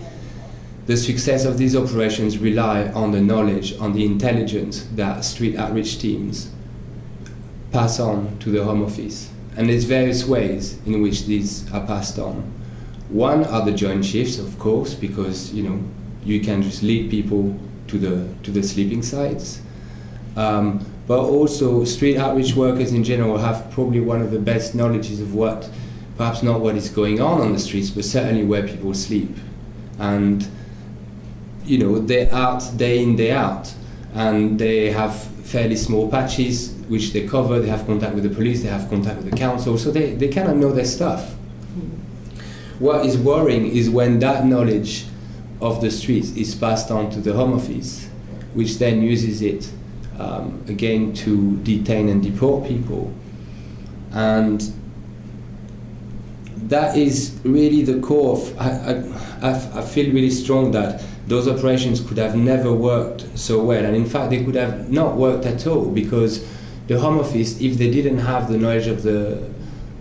the 0.87 0.97
success 0.97 1.45
of 1.45 1.59
these 1.59 1.75
operations 1.75 2.39
rely 2.39 2.89
on 2.93 3.11
the 3.11 3.21
knowledge, 3.21 3.77
on 3.79 3.93
the 3.93 4.05
intelligence 4.05 4.87
that 4.95 5.25
street 5.25 5.57
outreach 5.57 5.99
teams 5.99 6.51
pass 7.73 7.99
on 7.99 8.39
to 8.39 8.51
the 8.51 8.63
Home 8.63 8.85
Office. 8.85 9.31
And 9.57 9.69
there's 9.69 9.85
various 9.85 10.27
ways 10.27 10.79
in 10.87 11.03
which 11.03 11.27
these 11.27 11.71
are 11.73 11.85
passed 11.85 12.19
on. 12.19 12.53
One 13.09 13.45
are 13.45 13.65
the 13.65 13.73
joint 13.73 14.05
shifts, 14.05 14.39
of 14.39 14.59
course, 14.59 14.95
because 14.95 15.53
you 15.53 15.63
know 15.63 15.81
you 16.25 16.41
can 16.41 16.63
just 16.63 16.83
lead 16.83 17.11
people 17.11 17.59
to 17.89 17.99
the 17.99 18.29
to 18.43 18.51
the 18.51 18.63
sleeping 18.63 19.03
sites. 19.03 19.61
Um, 20.37 20.85
but 21.07 21.21
also, 21.21 21.85
street 21.85 22.17
outreach 22.17 22.55
workers 22.55 22.93
in 22.93 23.05
general 23.05 23.39
have 23.39 23.71
probably 23.71 24.01
one 24.01 24.21
of 24.23 24.33
the 24.33 24.41
best 24.41 24.75
knowledges 24.75 25.21
of 25.21 25.35
what, 25.35 25.71
perhaps 26.17 26.43
not 26.43 26.61
what 26.61 26.75
is 26.75 26.89
going 26.89 27.21
on 27.21 27.41
on 27.41 27.53
the 27.53 27.61
streets, 27.61 27.91
but 27.91 28.05
certainly 28.05 28.45
where 28.45 28.67
people 28.67 28.93
sleep. 28.93 29.37
And 29.99 30.49
you 31.67 31.79
know 31.79 31.99
they're 31.99 32.33
out 32.33 32.63
day 32.77 33.03
in 33.03 33.17
day 33.17 33.33
out, 33.33 33.75
and 34.15 34.59
they 34.59 34.91
have 34.91 35.15
fairly 35.45 35.77
small 35.77 36.11
patches 36.11 36.73
which 36.89 37.13
they 37.13 37.27
cover. 37.27 37.61
They 37.61 37.69
have 37.69 37.87
contact 37.87 38.15
with 38.15 38.25
the 38.25 38.31
police. 38.31 38.63
They 38.63 38.69
have 38.69 38.89
contact 38.89 39.17
with 39.23 39.31
the 39.31 39.37
council, 39.37 39.77
so 39.79 39.91
they 39.91 40.15
they 40.15 40.29
kind 40.29 40.49
of 40.49 40.57
know 40.57 40.73
their 40.73 40.85
stuff. 40.85 41.35
What 42.79 43.07
is 43.07 43.17
worrying 43.17 43.67
is 43.67 43.89
when 43.89 44.19
that 44.21 44.45
knowledge 44.45 45.07
of 45.61 45.81
the 45.81 45.91
streets 45.91 46.31
is 46.37 46.55
passed 46.55 46.91
on 46.91 47.11
to 47.11 47.21
the 47.21 47.33
Home 47.33 47.55
Office, 47.55 48.09
which 48.55 48.79
then 48.79 49.01
uses 49.01 49.41
it 49.41 49.71
um, 50.19 50.63
again 50.69 51.15
to 51.15 51.57
detain 51.59 52.09
and 52.09 52.23
deport 52.23 52.69
people. 52.69 53.13
And 54.13 54.73
that 56.69 56.97
is 56.97 57.39
really 57.45 57.83
the 57.83 58.01
core 58.01 58.33
of. 58.37 58.61
I, 58.61 59.03
I, 59.43 59.79
I 59.79 59.83
feel 59.83 60.13
really 60.13 60.31
strong 60.31 60.71
that 60.73 61.03
those 61.27 61.49
operations 61.49 62.01
could 62.01 62.19
have 62.19 62.37
never 62.37 62.73
worked 62.73 63.27
so 63.37 63.63
well, 63.63 63.85
and 63.85 63.97
in 63.97 64.07
fact, 64.07 64.31
they 64.31 64.45
could 64.45 64.55
have 64.55 64.91
not 64.91 65.17
worked 65.17 65.45
at 65.45 65.67
all 65.67 65.91
because 65.91 66.47
the 66.87 67.01
Home 67.01 67.19
Office, 67.19 67.61
if 67.61 67.79
they 67.79 67.91
didn't 67.91 68.19
have 68.19 68.49
the 68.49 68.57
knowledge 68.59 68.87
of 68.87 69.03
the 69.03 69.51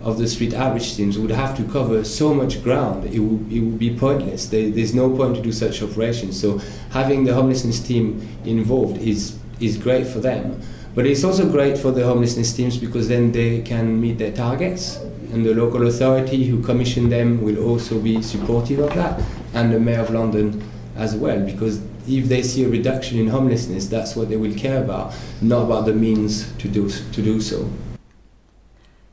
of 0.02 0.18
the 0.18 0.28
street 0.28 0.54
outreach 0.54 0.94
teams, 0.94 1.18
would 1.18 1.32
have 1.32 1.56
to 1.56 1.64
cover 1.64 2.04
so 2.04 2.32
much 2.32 2.62
ground. 2.62 3.04
It 3.12 3.18
would, 3.18 3.52
it 3.52 3.58
would 3.58 3.76
be 3.76 3.98
pointless. 3.98 4.46
There, 4.46 4.70
there's 4.70 4.94
no 4.94 5.10
point 5.16 5.34
to 5.34 5.42
do 5.42 5.50
such 5.50 5.82
operations. 5.82 6.40
So 6.40 6.58
having 6.90 7.24
the 7.24 7.34
homelessness 7.34 7.80
team 7.80 8.28
involved 8.44 8.98
is 8.98 9.36
is 9.58 9.76
great 9.76 10.06
for 10.06 10.20
them. 10.20 10.60
But 10.94 11.06
it's 11.06 11.24
also 11.24 11.50
great 11.50 11.76
for 11.76 11.90
the 11.90 12.06
homelessness 12.06 12.54
teams 12.54 12.78
because 12.78 13.08
then 13.08 13.32
they 13.32 13.62
can 13.62 14.00
meet 14.00 14.18
their 14.18 14.32
targets, 14.32 14.96
and 15.32 15.44
the 15.44 15.54
local 15.54 15.86
authority 15.88 16.44
who 16.44 16.62
commissioned 16.62 17.10
them 17.10 17.42
will 17.42 17.58
also 17.58 17.98
be 17.98 18.22
supportive 18.22 18.78
of 18.78 18.94
that, 18.94 19.20
and 19.54 19.72
the 19.72 19.80
Mayor 19.80 20.00
of 20.00 20.10
London 20.10 20.62
as 20.96 21.14
well, 21.14 21.40
because 21.40 21.82
if 22.08 22.26
they 22.26 22.42
see 22.42 22.64
a 22.64 22.68
reduction 22.68 23.18
in 23.18 23.28
homelessness, 23.28 23.88
that's 23.88 24.16
what 24.16 24.28
they 24.28 24.36
will 24.36 24.54
care 24.54 24.82
about, 24.82 25.14
not 25.40 25.64
about 25.64 25.86
the 25.86 25.92
means 25.92 26.52
to 26.54 26.68
do, 26.68 26.88
to 26.88 27.22
do 27.22 27.40
so. 27.40 27.70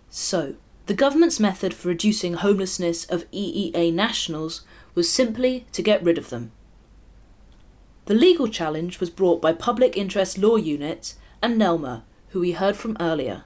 So, 0.09 0.55
the 0.85 0.93
government's 0.93 1.39
method 1.39 1.73
for 1.73 1.87
reducing 1.87 2.35
homelessness 2.35 3.05
of 3.05 3.29
EEA 3.31 3.93
nationals 3.93 4.61
was 4.95 5.09
simply 5.09 5.65
to 5.71 5.81
get 5.81 6.03
rid 6.03 6.17
of 6.17 6.29
them. 6.29 6.51
The 8.05 8.13
legal 8.13 8.47
challenge 8.49 8.99
was 8.99 9.09
brought 9.09 9.41
by 9.41 9.53
Public 9.53 9.95
Interest 9.95 10.37
Law 10.37 10.57
Unit 10.57 11.15
and 11.41 11.57
NELMA, 11.57 12.03
who 12.29 12.41
we 12.41 12.51
heard 12.51 12.75
from 12.75 12.97
earlier. 12.99 13.45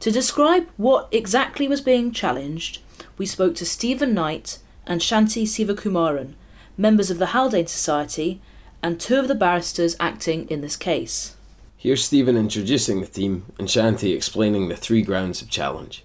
To 0.00 0.10
describe 0.10 0.68
what 0.76 1.08
exactly 1.12 1.68
was 1.68 1.80
being 1.80 2.12
challenged, 2.12 2.80
we 3.16 3.24
spoke 3.24 3.54
to 3.56 3.64
Stephen 3.64 4.12
Knight 4.12 4.58
and 4.86 5.00
Shanti 5.00 5.44
Sivakumaran, 5.44 6.34
members 6.76 7.10
of 7.10 7.18
the 7.18 7.26
Haldane 7.26 7.66
Society, 7.66 8.40
and 8.82 9.00
two 9.00 9.18
of 9.18 9.28
the 9.28 9.34
barristers 9.34 9.96
acting 9.98 10.48
in 10.48 10.60
this 10.60 10.76
case. 10.76 11.36
Here's 11.76 12.04
Stephen 12.04 12.36
introducing 12.36 13.00
the 13.00 13.06
team 13.06 13.46
and 13.58 13.68
Shanti 13.68 14.14
explaining 14.14 14.68
the 14.68 14.76
three 14.76 15.02
grounds 15.02 15.42
of 15.42 15.50
challenge. 15.50 16.04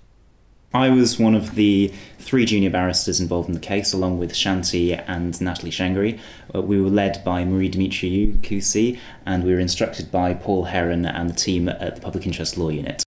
I 0.73 0.89
was 0.89 1.19
one 1.19 1.35
of 1.35 1.55
the 1.55 1.91
three 2.17 2.45
junior 2.45 2.69
barristers 2.69 3.19
involved 3.19 3.49
in 3.49 3.55
the 3.55 3.59
case, 3.59 3.91
along 3.91 4.19
with 4.19 4.31
Shanti 4.31 5.03
and 5.05 5.39
Natalie 5.41 5.71
Shengari. 5.71 6.17
Uh, 6.55 6.61
we 6.61 6.79
were 6.81 6.89
led 6.89 7.23
by 7.25 7.43
Marie 7.43 7.69
Demetriou, 7.69 8.37
QC, 8.37 8.97
and 9.25 9.43
we 9.43 9.53
were 9.53 9.59
instructed 9.59 10.09
by 10.11 10.33
Paul 10.33 10.65
Heron 10.65 11.05
and 11.05 11.29
the 11.29 11.33
team 11.33 11.67
at 11.67 11.95
the 11.95 12.01
Public 12.01 12.25
Interest 12.25 12.57
Law 12.57 12.69
Unit. 12.69 13.03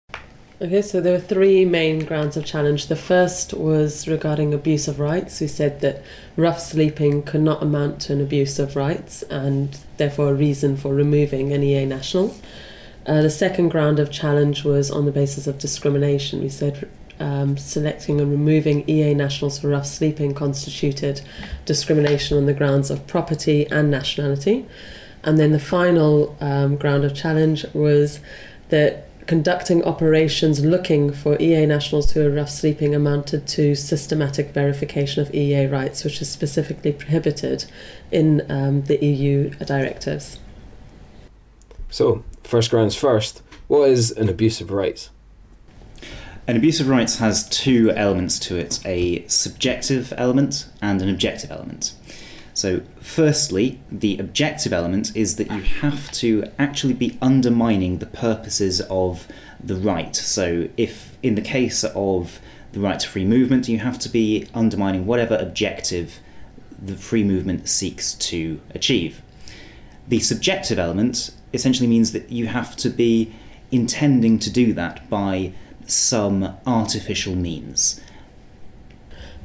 Okay, 0.62 0.82
so 0.82 1.00
there 1.00 1.14
were 1.14 1.22
three 1.22 1.64
main 1.64 2.04
grounds 2.04 2.36
of 2.36 2.44
challenge. 2.44 2.88
The 2.88 2.98
first 2.98 3.54
was 3.54 4.10
regarding 4.10 4.54
abuse 4.54 4.90
of 4.90 5.00
rights. 5.00 5.40
We 5.40 5.48
said 5.48 5.80
that 5.80 6.04
rough 6.36 6.60
sleeping 6.60 7.24
could 7.24 7.40
not 7.40 7.64
amount 7.64 8.02
to 8.02 8.14
an 8.14 8.20
abuse 8.20 8.60
of 8.60 8.76
rights 8.76 9.24
and 9.24 9.80
therefore 9.96 10.32
a 10.32 10.34
reason 10.34 10.76
for 10.76 10.94
removing 10.94 11.54
an 11.54 11.64
EA 11.64 11.86
national. 11.86 12.36
Uh, 13.06 13.22
the 13.22 13.30
second 13.30 13.70
ground 13.70 14.00
of 14.00 14.12
challenge 14.12 14.66
was 14.66 14.92
on 14.92 15.06
the 15.06 15.14
basis 15.14 15.48
of 15.48 15.60
discrimination. 15.60 16.42
We 16.42 16.50
said 16.50 16.90
um, 17.22 17.58
selecting 17.58 18.20
and 18.20 18.30
removing 18.30 18.84
EA 18.90 19.14
nationals 19.14 19.60
for 19.60 19.70
rough 19.70 19.86
sleeping 19.86 20.34
constituted 20.34 21.22
discrimination 21.64 22.38
on 22.38 22.48
the 22.48 22.54
grounds 22.54 22.92
of 22.92 23.08
property 23.08 23.66
and 23.68 23.90
nationality. 23.90 24.66
And 25.24 25.40
then 25.40 25.54
the 25.54 25.60
final 25.60 26.36
um, 26.42 26.76
ground 26.76 27.06
of 27.06 27.16
challenge 27.16 27.66
was 27.74 28.20
that 28.68 29.09
conducting 29.30 29.84
operations 29.84 30.66
looking 30.66 31.14
for 31.14 31.40
EA 31.40 31.64
nationals 31.68 32.14
who 32.14 32.26
are 32.26 32.32
rough 32.32 32.50
sleeping 32.50 32.96
amounted 32.96 33.46
to 33.46 33.76
systematic 33.76 34.48
verification 34.56 35.22
of 35.22 35.32
EA 35.36 35.68
rights, 35.68 36.04
which 36.04 36.20
is 36.20 36.28
specifically 36.28 36.92
prohibited 36.92 37.66
in 38.10 38.44
um, 38.50 38.82
the 38.86 38.98
EU 39.06 39.52
directives. 39.52 40.40
So, 41.92 42.24
first 42.44 42.72
grounds 42.72 42.96
first, 42.96 43.44
what 43.68 43.92
is 43.92 44.10
an 44.10 44.30
abuse 44.30 44.62
of 44.62 44.72
rights? 44.72 45.12
An 46.48 46.58
abuse 46.58 46.80
of 46.80 46.90
rights 46.90 47.20
has 47.20 47.48
two 47.50 47.92
elements 47.92 48.40
to 48.40 48.58
it 48.58 48.80
a 48.84 49.28
subjective 49.28 50.12
element 50.18 50.68
and 50.82 51.04
an 51.04 51.10
objective 51.10 51.52
element. 51.52 51.94
So, 52.54 52.82
firstly, 53.00 53.80
the 53.92 54.18
objective 54.18 54.74
element 54.74 55.16
is 55.16 55.38
that 55.38 55.52
you 55.52 55.62
have 55.62 56.12
to 56.14 56.46
actually 56.58 56.94
be 56.94 57.18
undermining 57.22 58.00
the 58.00 58.06
purposes 58.06 58.82
of 58.90 59.28
the 59.64 59.76
right. 59.76 60.16
So, 60.16 60.68
if 60.76 61.18
in 61.24 61.36
the 61.36 61.42
case 61.42 61.84
of 61.84 62.40
the 62.72 62.80
right 62.80 63.00
to 63.00 63.08
free 63.08 63.26
movement, 63.26 63.68
you 63.68 63.80
have 63.80 64.00
to 64.00 64.10
be 64.10 64.48
undermining 64.54 65.06
whatever 65.06 65.36
objective 65.36 66.20
the 66.82 66.96
free 66.96 67.24
movement 67.24 67.68
seeks 67.68 68.14
to 68.16 68.60
achieve. 68.74 69.22
The 70.08 70.20
subjective 70.20 70.80
element 70.80 71.32
essentially 71.54 71.88
means 71.88 72.12
that 72.12 72.32
you 72.32 72.48
have 72.48 72.76
to 72.78 72.90
be 72.90 73.34
intending 73.72 74.40
to 74.40 74.50
do 74.50 74.74
that 74.74 75.10
by 75.10 75.54
some 75.86 76.58
artificial 76.66 77.36
means. 77.36 78.02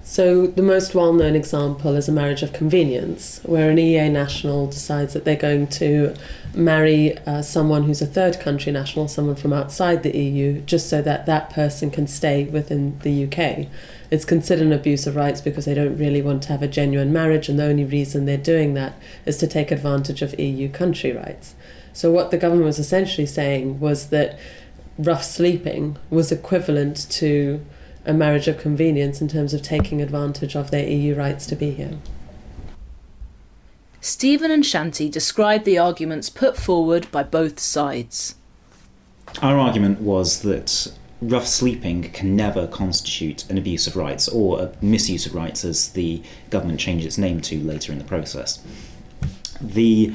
So, 0.06 0.46
the 0.46 0.62
most 0.62 0.94
well 0.94 1.14
known 1.14 1.34
example 1.34 1.96
is 1.96 2.10
a 2.10 2.12
marriage 2.12 2.42
of 2.42 2.52
convenience, 2.52 3.40
where 3.42 3.70
an 3.70 3.78
EA 3.78 4.10
national 4.10 4.66
decides 4.66 5.14
that 5.14 5.24
they're 5.24 5.34
going 5.34 5.66
to 5.68 6.14
marry 6.54 7.16
uh, 7.26 7.40
someone 7.40 7.84
who's 7.84 8.02
a 8.02 8.06
third 8.06 8.38
country 8.38 8.70
national, 8.70 9.08
someone 9.08 9.34
from 9.34 9.54
outside 9.54 10.02
the 10.02 10.14
EU, 10.14 10.60
just 10.60 10.90
so 10.90 11.00
that 11.00 11.24
that 11.24 11.48
person 11.48 11.90
can 11.90 12.06
stay 12.06 12.44
within 12.44 12.98
the 12.98 13.24
UK. 13.24 13.66
It's 14.10 14.26
considered 14.26 14.66
an 14.66 14.74
abuse 14.74 15.06
of 15.06 15.16
rights 15.16 15.40
because 15.40 15.64
they 15.64 15.74
don't 15.74 15.96
really 15.96 16.20
want 16.20 16.42
to 16.44 16.48
have 16.50 16.62
a 16.62 16.68
genuine 16.68 17.10
marriage, 17.10 17.48
and 17.48 17.58
the 17.58 17.64
only 17.64 17.86
reason 17.86 18.26
they're 18.26 18.36
doing 18.36 18.74
that 18.74 18.98
is 19.24 19.38
to 19.38 19.46
take 19.46 19.70
advantage 19.70 20.20
of 20.20 20.38
EU 20.38 20.68
country 20.68 21.12
rights. 21.12 21.54
So, 21.94 22.10
what 22.10 22.30
the 22.30 22.36
government 22.36 22.66
was 22.66 22.78
essentially 22.78 23.26
saying 23.26 23.80
was 23.80 24.10
that 24.10 24.38
rough 24.98 25.24
sleeping 25.24 25.96
was 26.10 26.30
equivalent 26.30 27.10
to 27.10 27.64
a 28.06 28.12
marriage 28.12 28.48
of 28.48 28.58
convenience 28.58 29.20
in 29.20 29.28
terms 29.28 29.54
of 29.54 29.62
taking 29.62 30.02
advantage 30.02 30.54
of 30.54 30.70
their 30.70 30.88
EU 30.88 31.14
rights 31.14 31.46
to 31.46 31.56
be 31.56 31.70
here. 31.70 31.98
Stephen 34.00 34.50
and 34.50 34.64
Shanti 34.64 35.10
described 35.10 35.64
the 35.64 35.78
arguments 35.78 36.28
put 36.28 36.56
forward 36.56 37.10
by 37.10 37.22
both 37.22 37.58
sides. 37.58 38.34
Our 39.40 39.58
argument 39.58 40.00
was 40.00 40.42
that 40.42 40.92
rough 41.22 41.46
sleeping 41.46 42.10
can 42.12 42.36
never 42.36 42.66
constitute 42.66 43.48
an 43.50 43.56
abuse 43.56 43.86
of 43.86 43.96
rights 43.96 44.28
or 44.28 44.60
a 44.60 44.72
misuse 44.82 45.24
of 45.24 45.34
rights, 45.34 45.64
as 45.64 45.88
the 45.90 46.22
government 46.50 46.80
changed 46.80 47.06
its 47.06 47.16
name 47.16 47.40
to 47.42 47.58
later 47.60 47.92
in 47.92 47.98
the 47.98 48.04
process. 48.04 48.62
The 49.60 50.12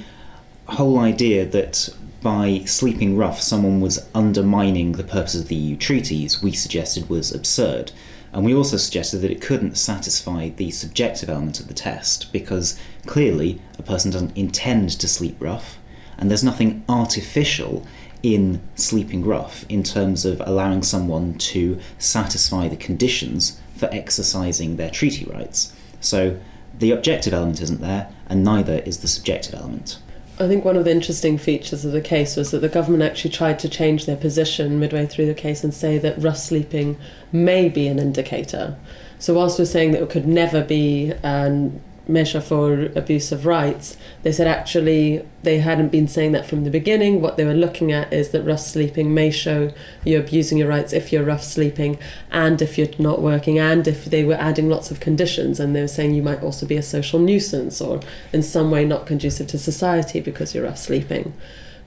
whole 0.67 0.99
idea 0.99 1.45
that 1.47 1.89
by 2.21 2.63
sleeping 2.65 3.15
rough 3.17 3.41
someone 3.41 3.81
was 3.81 4.07
undermining 4.13 4.93
the 4.93 5.03
purpose 5.03 5.35
of 5.35 5.47
the 5.47 5.55
EU 5.55 5.77
treaties, 5.77 6.41
we 6.41 6.51
suggested 6.51 7.09
was 7.09 7.33
absurd. 7.33 7.91
And 8.31 8.45
we 8.45 8.53
also 8.53 8.77
suggested 8.77 9.19
that 9.19 9.31
it 9.31 9.41
couldn't 9.41 9.77
satisfy 9.77 10.49
the 10.49 10.71
subjective 10.71 11.29
element 11.29 11.59
of 11.59 11.67
the 11.67 11.73
test 11.73 12.31
because 12.31 12.79
clearly 13.05 13.61
a 13.77 13.83
person 13.83 14.11
doesn't 14.11 14.37
intend 14.37 14.91
to 14.91 15.07
sleep 15.07 15.37
rough, 15.39 15.79
and 16.17 16.29
there's 16.29 16.43
nothing 16.43 16.83
artificial 16.87 17.87
in 18.21 18.61
sleeping 18.75 19.23
rough 19.25 19.65
in 19.69 19.81
terms 19.81 20.25
of 20.25 20.41
allowing 20.45 20.83
someone 20.83 21.33
to 21.35 21.79
satisfy 21.97 22.67
the 22.67 22.75
conditions 22.75 23.59
for 23.75 23.89
exercising 23.91 24.75
their 24.75 24.89
treaty 24.89 25.25
rights. 25.25 25.73
So 26.01 26.37
the 26.77 26.91
objective 26.91 27.33
element 27.33 27.61
isn't 27.61 27.81
there, 27.81 28.13
and 28.27 28.43
neither 28.43 28.79
is 28.79 28.99
the 28.99 29.07
subjective 29.07 29.55
element. 29.55 29.99
I 30.41 30.47
think 30.47 30.63
one 30.63 30.77
of 30.77 30.85
the 30.85 30.91
interesting 30.91 31.37
features 31.37 31.83
of 31.83 31.91
the 31.91 31.99
case 31.99 32.37
was 32.37 32.51
that 32.51 32.59
the 32.59 32.69
government 32.69 33.03
actually 33.03 33.31
tried 33.31 33.59
to 33.59 33.67
change 33.67 34.05
their 34.05 34.15
position 34.15 34.79
midway 34.79 35.05
through 35.05 35.25
the 35.25 35.33
case 35.33 35.65
and 35.65 35.73
say 35.73 35.97
that 35.97 36.21
rough 36.21 36.37
sleeping 36.37 36.97
may 37.33 37.67
be 37.67 37.87
an 37.87 37.99
indicator. 37.99 38.77
So, 39.19 39.33
whilst 39.33 39.59
we're 39.59 39.65
saying 39.65 39.91
that 39.91 40.01
it 40.01 40.09
could 40.09 40.25
never 40.25 40.63
be 40.63 41.11
an 41.23 41.81
measure 42.09 42.41
for 42.41 42.87
abuse 42.95 43.31
of 43.31 43.45
rights, 43.45 43.95
they 44.23 44.31
said 44.31 44.47
actually 44.47 45.25
they 45.43 45.59
hadn't 45.59 45.89
been 45.89 46.07
saying 46.07 46.31
that 46.33 46.45
from 46.45 46.63
the 46.63 46.69
beginning. 46.69 47.21
What 47.21 47.37
they 47.37 47.45
were 47.45 47.53
looking 47.53 47.91
at 47.91 48.11
is 48.11 48.29
that 48.29 48.43
rough 48.43 48.59
sleeping 48.59 49.13
may 49.13 49.31
show 49.31 49.71
you're 50.03 50.21
abusing 50.21 50.57
your 50.57 50.67
rights 50.67 50.91
if 50.91 51.13
you're 51.13 51.23
rough 51.23 51.43
sleeping 51.43 51.97
and 52.31 52.61
if 52.61 52.77
you're 52.77 52.89
not 52.97 53.21
working 53.21 53.59
and 53.59 53.87
if 53.87 54.05
they 54.05 54.25
were 54.25 54.33
adding 54.33 54.69
lots 54.69 54.91
of 54.91 54.99
conditions 54.99 55.59
and 55.59 55.75
they 55.75 55.81
were 55.81 55.87
saying 55.87 56.13
you 56.13 56.23
might 56.23 56.43
also 56.43 56.65
be 56.65 56.77
a 56.77 56.83
social 56.83 57.19
nuisance 57.19 57.79
or 57.79 58.01
in 58.33 58.43
some 58.43 58.71
way 58.71 58.83
not 58.83 59.05
conducive 59.05 59.47
to 59.47 59.57
society 59.57 60.19
because 60.19 60.53
you're 60.53 60.65
rough 60.65 60.79
sleeping. 60.79 61.33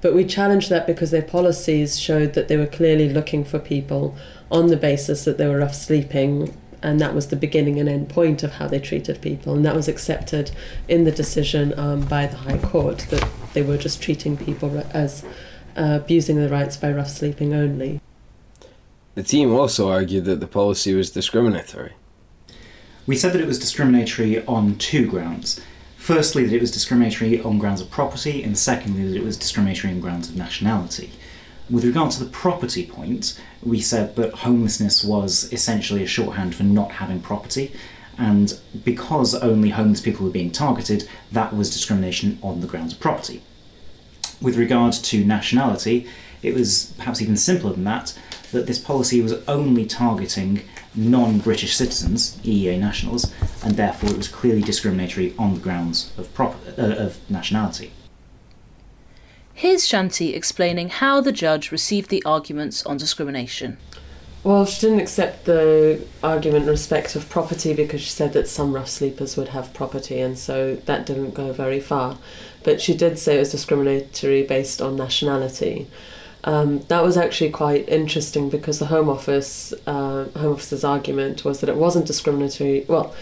But 0.00 0.14
we 0.14 0.24
challenged 0.24 0.70
that 0.70 0.86
because 0.86 1.10
their 1.10 1.22
policies 1.22 1.98
showed 1.98 2.34
that 2.34 2.48
they 2.48 2.56
were 2.56 2.66
clearly 2.66 3.08
looking 3.08 3.44
for 3.44 3.58
people 3.58 4.16
on 4.50 4.66
the 4.66 4.76
basis 4.76 5.24
that 5.24 5.38
they 5.38 5.46
were 5.46 5.58
rough 5.58 5.74
sleeping 5.74 6.56
and 6.82 7.00
that 7.00 7.14
was 7.14 7.28
the 7.28 7.36
beginning 7.36 7.78
and 7.78 7.88
end 7.88 8.08
point 8.08 8.42
of 8.42 8.52
how 8.52 8.66
they 8.66 8.78
treated 8.78 9.20
people, 9.20 9.54
and 9.54 9.64
that 9.64 9.76
was 9.76 9.88
accepted 9.88 10.50
in 10.88 11.04
the 11.04 11.12
decision 11.12 11.78
um, 11.78 12.02
by 12.02 12.26
the 12.26 12.36
High 12.36 12.58
Court 12.58 12.98
that 13.10 13.28
they 13.54 13.62
were 13.62 13.76
just 13.78 14.02
treating 14.02 14.36
people 14.36 14.84
as 14.92 15.24
uh, 15.76 15.98
abusing 16.02 16.36
their 16.36 16.48
rights 16.48 16.76
by 16.76 16.92
rough 16.92 17.08
sleeping 17.08 17.54
only. 17.54 18.00
The 19.14 19.22
team 19.22 19.52
also 19.52 19.90
argued 19.90 20.24
that 20.24 20.40
the 20.40 20.46
policy 20.46 20.94
was 20.94 21.10
discriminatory. 21.10 21.92
We 23.06 23.16
said 23.16 23.32
that 23.32 23.40
it 23.40 23.46
was 23.46 23.58
discriminatory 23.58 24.44
on 24.46 24.76
two 24.76 25.06
grounds. 25.06 25.60
Firstly, 25.96 26.44
that 26.44 26.54
it 26.54 26.60
was 26.60 26.70
discriminatory 26.70 27.40
on 27.40 27.58
grounds 27.58 27.80
of 27.80 27.90
property, 27.90 28.42
and 28.42 28.56
secondly, 28.56 29.06
that 29.08 29.16
it 29.16 29.24
was 29.24 29.36
discriminatory 29.36 29.92
on 29.92 30.00
grounds 30.00 30.28
of 30.28 30.36
nationality. 30.36 31.10
With 31.68 31.84
regard 31.84 32.10
to 32.12 32.24
the 32.24 32.30
property 32.30 32.86
point, 32.86 33.40
we 33.62 33.80
said 33.80 34.16
that 34.16 34.34
homelessness 34.34 35.04
was 35.04 35.52
essentially 35.52 36.02
a 36.02 36.06
shorthand 36.06 36.54
for 36.54 36.64
not 36.64 36.92
having 36.92 37.20
property, 37.20 37.72
and 38.18 38.58
because 38.84 39.34
only 39.34 39.70
homeless 39.70 40.00
people 40.00 40.26
were 40.26 40.32
being 40.32 40.50
targeted, 40.50 41.08
that 41.30 41.54
was 41.54 41.70
discrimination 41.70 42.38
on 42.42 42.60
the 42.60 42.66
grounds 42.66 42.92
of 42.92 43.00
property. 43.00 43.42
With 44.40 44.56
regard 44.56 44.92
to 44.94 45.24
nationality, 45.24 46.06
it 46.42 46.54
was 46.54 46.92
perhaps 46.98 47.22
even 47.22 47.36
simpler 47.36 47.72
than 47.72 47.84
that, 47.84 48.18
that 48.50 48.66
this 48.66 48.78
policy 48.78 49.20
was 49.22 49.34
only 49.48 49.86
targeting 49.86 50.62
non 50.94 51.38
British 51.38 51.76
citizens, 51.76 52.36
EEA 52.38 52.78
nationals, 52.78 53.32
and 53.62 53.76
therefore 53.76 54.10
it 54.10 54.16
was 54.16 54.28
clearly 54.28 54.60
discriminatory 54.60 55.34
on 55.38 55.54
the 55.54 55.60
grounds 55.60 56.12
of, 56.18 56.32
prop- 56.34 56.56
uh, 56.76 56.82
of 56.82 57.18
nationality. 57.30 57.92
Here's 59.54 59.86
Shanti 59.86 60.34
explaining 60.34 60.88
how 60.88 61.20
the 61.20 61.32
judge 61.32 61.70
received 61.70 62.10
the 62.10 62.22
arguments 62.24 62.84
on 62.84 62.96
discrimination. 62.96 63.76
Well, 64.44 64.66
she 64.66 64.80
didn't 64.80 65.00
accept 65.00 65.44
the 65.44 66.04
argument 66.20 66.64
in 66.64 66.70
respect 66.70 67.14
of 67.14 67.28
property 67.28 67.74
because 67.74 68.00
she 68.00 68.10
said 68.10 68.32
that 68.32 68.48
some 68.48 68.72
rough 68.72 68.88
sleepers 68.88 69.36
would 69.36 69.48
have 69.48 69.72
property, 69.72 70.20
and 70.20 70.36
so 70.36 70.74
that 70.86 71.06
didn't 71.06 71.34
go 71.34 71.52
very 71.52 71.78
far. 71.78 72.18
But 72.64 72.80
she 72.80 72.96
did 72.96 73.20
say 73.20 73.36
it 73.36 73.40
was 73.40 73.52
discriminatory 73.52 74.42
based 74.42 74.82
on 74.82 74.96
nationality. 74.96 75.86
Um, 76.42 76.80
that 76.88 77.04
was 77.04 77.16
actually 77.16 77.50
quite 77.50 77.88
interesting 77.88 78.50
because 78.50 78.80
the 78.80 78.86
Home 78.86 79.08
Office, 79.08 79.72
uh, 79.86 80.24
Home 80.36 80.54
Office's 80.54 80.82
argument 80.82 81.44
was 81.44 81.60
that 81.60 81.68
it 81.68 81.76
wasn't 81.76 82.06
discriminatory. 82.06 82.84
Well, 82.88 83.14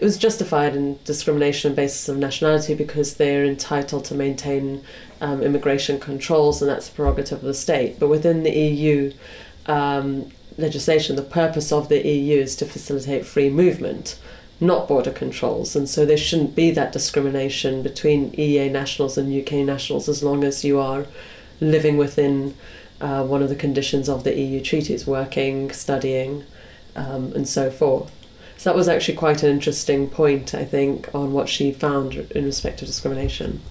it 0.00 0.04
was 0.04 0.16
justified 0.16 0.74
in 0.74 0.98
discrimination 1.04 1.70
on 1.70 1.76
basis 1.76 2.08
of 2.08 2.16
nationality 2.16 2.74
because 2.74 3.14
they're 3.14 3.44
entitled 3.44 4.02
to 4.06 4.14
maintain 4.14 4.82
um, 5.20 5.42
immigration 5.42 6.00
controls 6.00 6.62
and 6.62 6.70
that's 6.70 6.88
the 6.88 6.94
prerogative 6.94 7.40
of 7.40 7.44
the 7.44 7.52
state. 7.52 8.00
But 8.00 8.08
within 8.08 8.42
the 8.42 8.50
EU 8.50 9.12
um, 9.66 10.32
legislation, 10.56 11.16
the 11.16 11.22
purpose 11.22 11.70
of 11.70 11.90
the 11.90 12.02
EU 12.06 12.40
is 12.40 12.56
to 12.56 12.64
facilitate 12.64 13.26
free 13.26 13.50
movement, 13.50 14.18
not 14.58 14.88
border 14.88 15.10
controls. 15.12 15.76
And 15.76 15.86
so 15.86 16.06
there 16.06 16.16
shouldn't 16.16 16.56
be 16.56 16.70
that 16.70 16.92
discrimination 16.92 17.82
between 17.82 18.32
EEA 18.32 18.72
nationals 18.72 19.18
and 19.18 19.30
UK 19.30 19.66
nationals 19.66 20.08
as 20.08 20.22
long 20.22 20.44
as 20.44 20.64
you 20.64 20.80
are 20.80 21.04
living 21.60 21.98
within 21.98 22.54
uh, 23.02 23.22
one 23.22 23.42
of 23.42 23.50
the 23.50 23.54
conditions 23.54 24.08
of 24.08 24.24
the 24.24 24.34
EU 24.34 24.62
treaties, 24.62 25.06
working, 25.06 25.70
studying, 25.72 26.44
um, 26.96 27.34
and 27.34 27.46
so 27.46 27.70
forth. 27.70 28.10
So 28.60 28.68
that 28.68 28.76
was 28.76 28.88
actually 28.88 29.16
quite 29.16 29.42
an 29.42 29.48
interesting 29.48 30.10
point, 30.10 30.52
I 30.54 30.66
think, 30.66 31.14
on 31.14 31.32
what 31.32 31.48
she 31.48 31.72
found 31.72 32.14
in 32.16 32.44
respect 32.44 32.80
to 32.80 32.84
discrimination. 32.84 33.62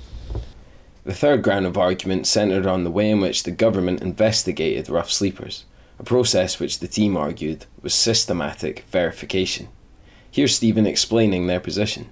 The 1.04 1.14
third 1.14 1.44
ground 1.44 1.68
of 1.68 1.78
argument 1.78 2.26
centred 2.26 2.66
on 2.66 2.84
the 2.84 2.90
way 2.90 3.12
in 3.12 3.22
which 3.22 3.44
the 3.44 3.52
government 3.52 4.02
investigated 4.02 4.90
rough 4.90 5.12
sleepers, 5.12 5.66
a 6.00 6.04
process 6.04 6.60
which 6.60 6.80
the 6.80 6.88
team 6.88 7.16
argued 7.16 7.68
was 7.84 7.94
systematic 7.94 8.80
verification. 8.90 9.68
Here's 10.32 10.56
Stephen 10.56 10.88
explaining 10.88 11.46
their 11.46 11.60
position. 11.60 12.10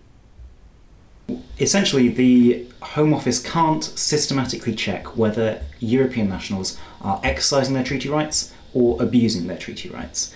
Essentially, 1.59 2.09
the 2.09 2.67
Home 2.93 3.11
Office 3.11 3.41
can't 3.41 3.83
systematically 3.83 4.75
check 4.75 5.17
whether 5.17 5.63
European 5.79 6.29
nationals 6.29 6.77
are 7.01 7.19
exercising 7.23 7.73
their 7.73 7.83
treaty 7.83 8.07
rights 8.07 8.53
or 8.75 9.01
abusing 9.01 9.47
their 9.47 9.57
treaty 9.57 9.89
rights 9.89 10.31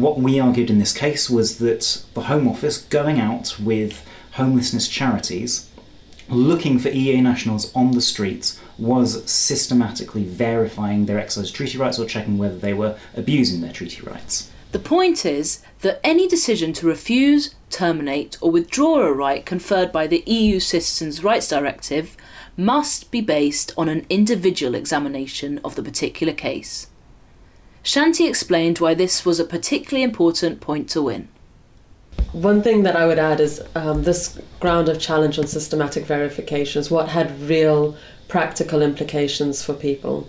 what 0.00 0.18
we 0.18 0.40
argued 0.40 0.70
in 0.70 0.78
this 0.78 0.92
case 0.92 1.30
was 1.30 1.58
that 1.58 2.04
the 2.14 2.22
Home 2.22 2.48
Office 2.48 2.78
going 2.78 3.20
out 3.20 3.58
with 3.60 4.06
homelessness 4.32 4.88
charities 4.88 5.70
looking 6.28 6.78
for 6.78 6.88
EEA 6.88 7.22
nationals 7.22 7.74
on 7.74 7.92
the 7.92 8.00
streets 8.00 8.60
was 8.78 9.30
systematically 9.30 10.24
verifying 10.24 11.06
their 11.06 11.18
exercise 11.18 11.50
treaty 11.50 11.78
rights 11.78 11.98
or 11.98 12.06
checking 12.06 12.38
whether 12.38 12.56
they 12.56 12.74
were 12.74 12.98
abusing 13.14 13.60
their 13.60 13.72
treaty 13.72 14.02
rights. 14.02 14.50
The 14.72 14.78
point 14.80 15.24
is 15.24 15.62
that 15.82 16.00
any 16.02 16.26
decision 16.26 16.72
to 16.74 16.86
refuse, 16.86 17.54
terminate, 17.70 18.36
or 18.40 18.50
withdraw 18.50 19.02
a 19.02 19.12
right 19.12 19.46
conferred 19.46 19.92
by 19.92 20.08
the 20.08 20.24
EU 20.26 20.58
Citizens' 20.58 21.22
Rights 21.22 21.46
Directive 21.46 22.16
must 22.56 23.12
be 23.12 23.20
based 23.20 23.72
on 23.76 23.88
an 23.88 24.04
individual 24.10 24.74
examination 24.74 25.60
of 25.62 25.76
the 25.76 25.82
particular 25.82 26.32
case. 26.32 26.88
Shanti 27.84 28.26
explained 28.26 28.78
why 28.78 28.94
this 28.94 29.26
was 29.26 29.38
a 29.38 29.44
particularly 29.44 30.02
important 30.02 30.62
point 30.62 30.88
to 30.90 31.02
win. 31.02 31.28
One 32.32 32.62
thing 32.62 32.82
that 32.84 32.96
I 32.96 33.06
would 33.06 33.18
add 33.18 33.40
is 33.40 33.62
um, 33.74 34.04
this 34.04 34.40
ground 34.58 34.88
of 34.88 34.98
challenge 34.98 35.38
on 35.38 35.46
systematic 35.46 36.06
verifications, 36.06 36.90
what 36.90 37.10
had 37.10 37.38
real 37.42 37.94
practical 38.26 38.80
implications 38.80 39.62
for 39.62 39.74
people. 39.74 40.26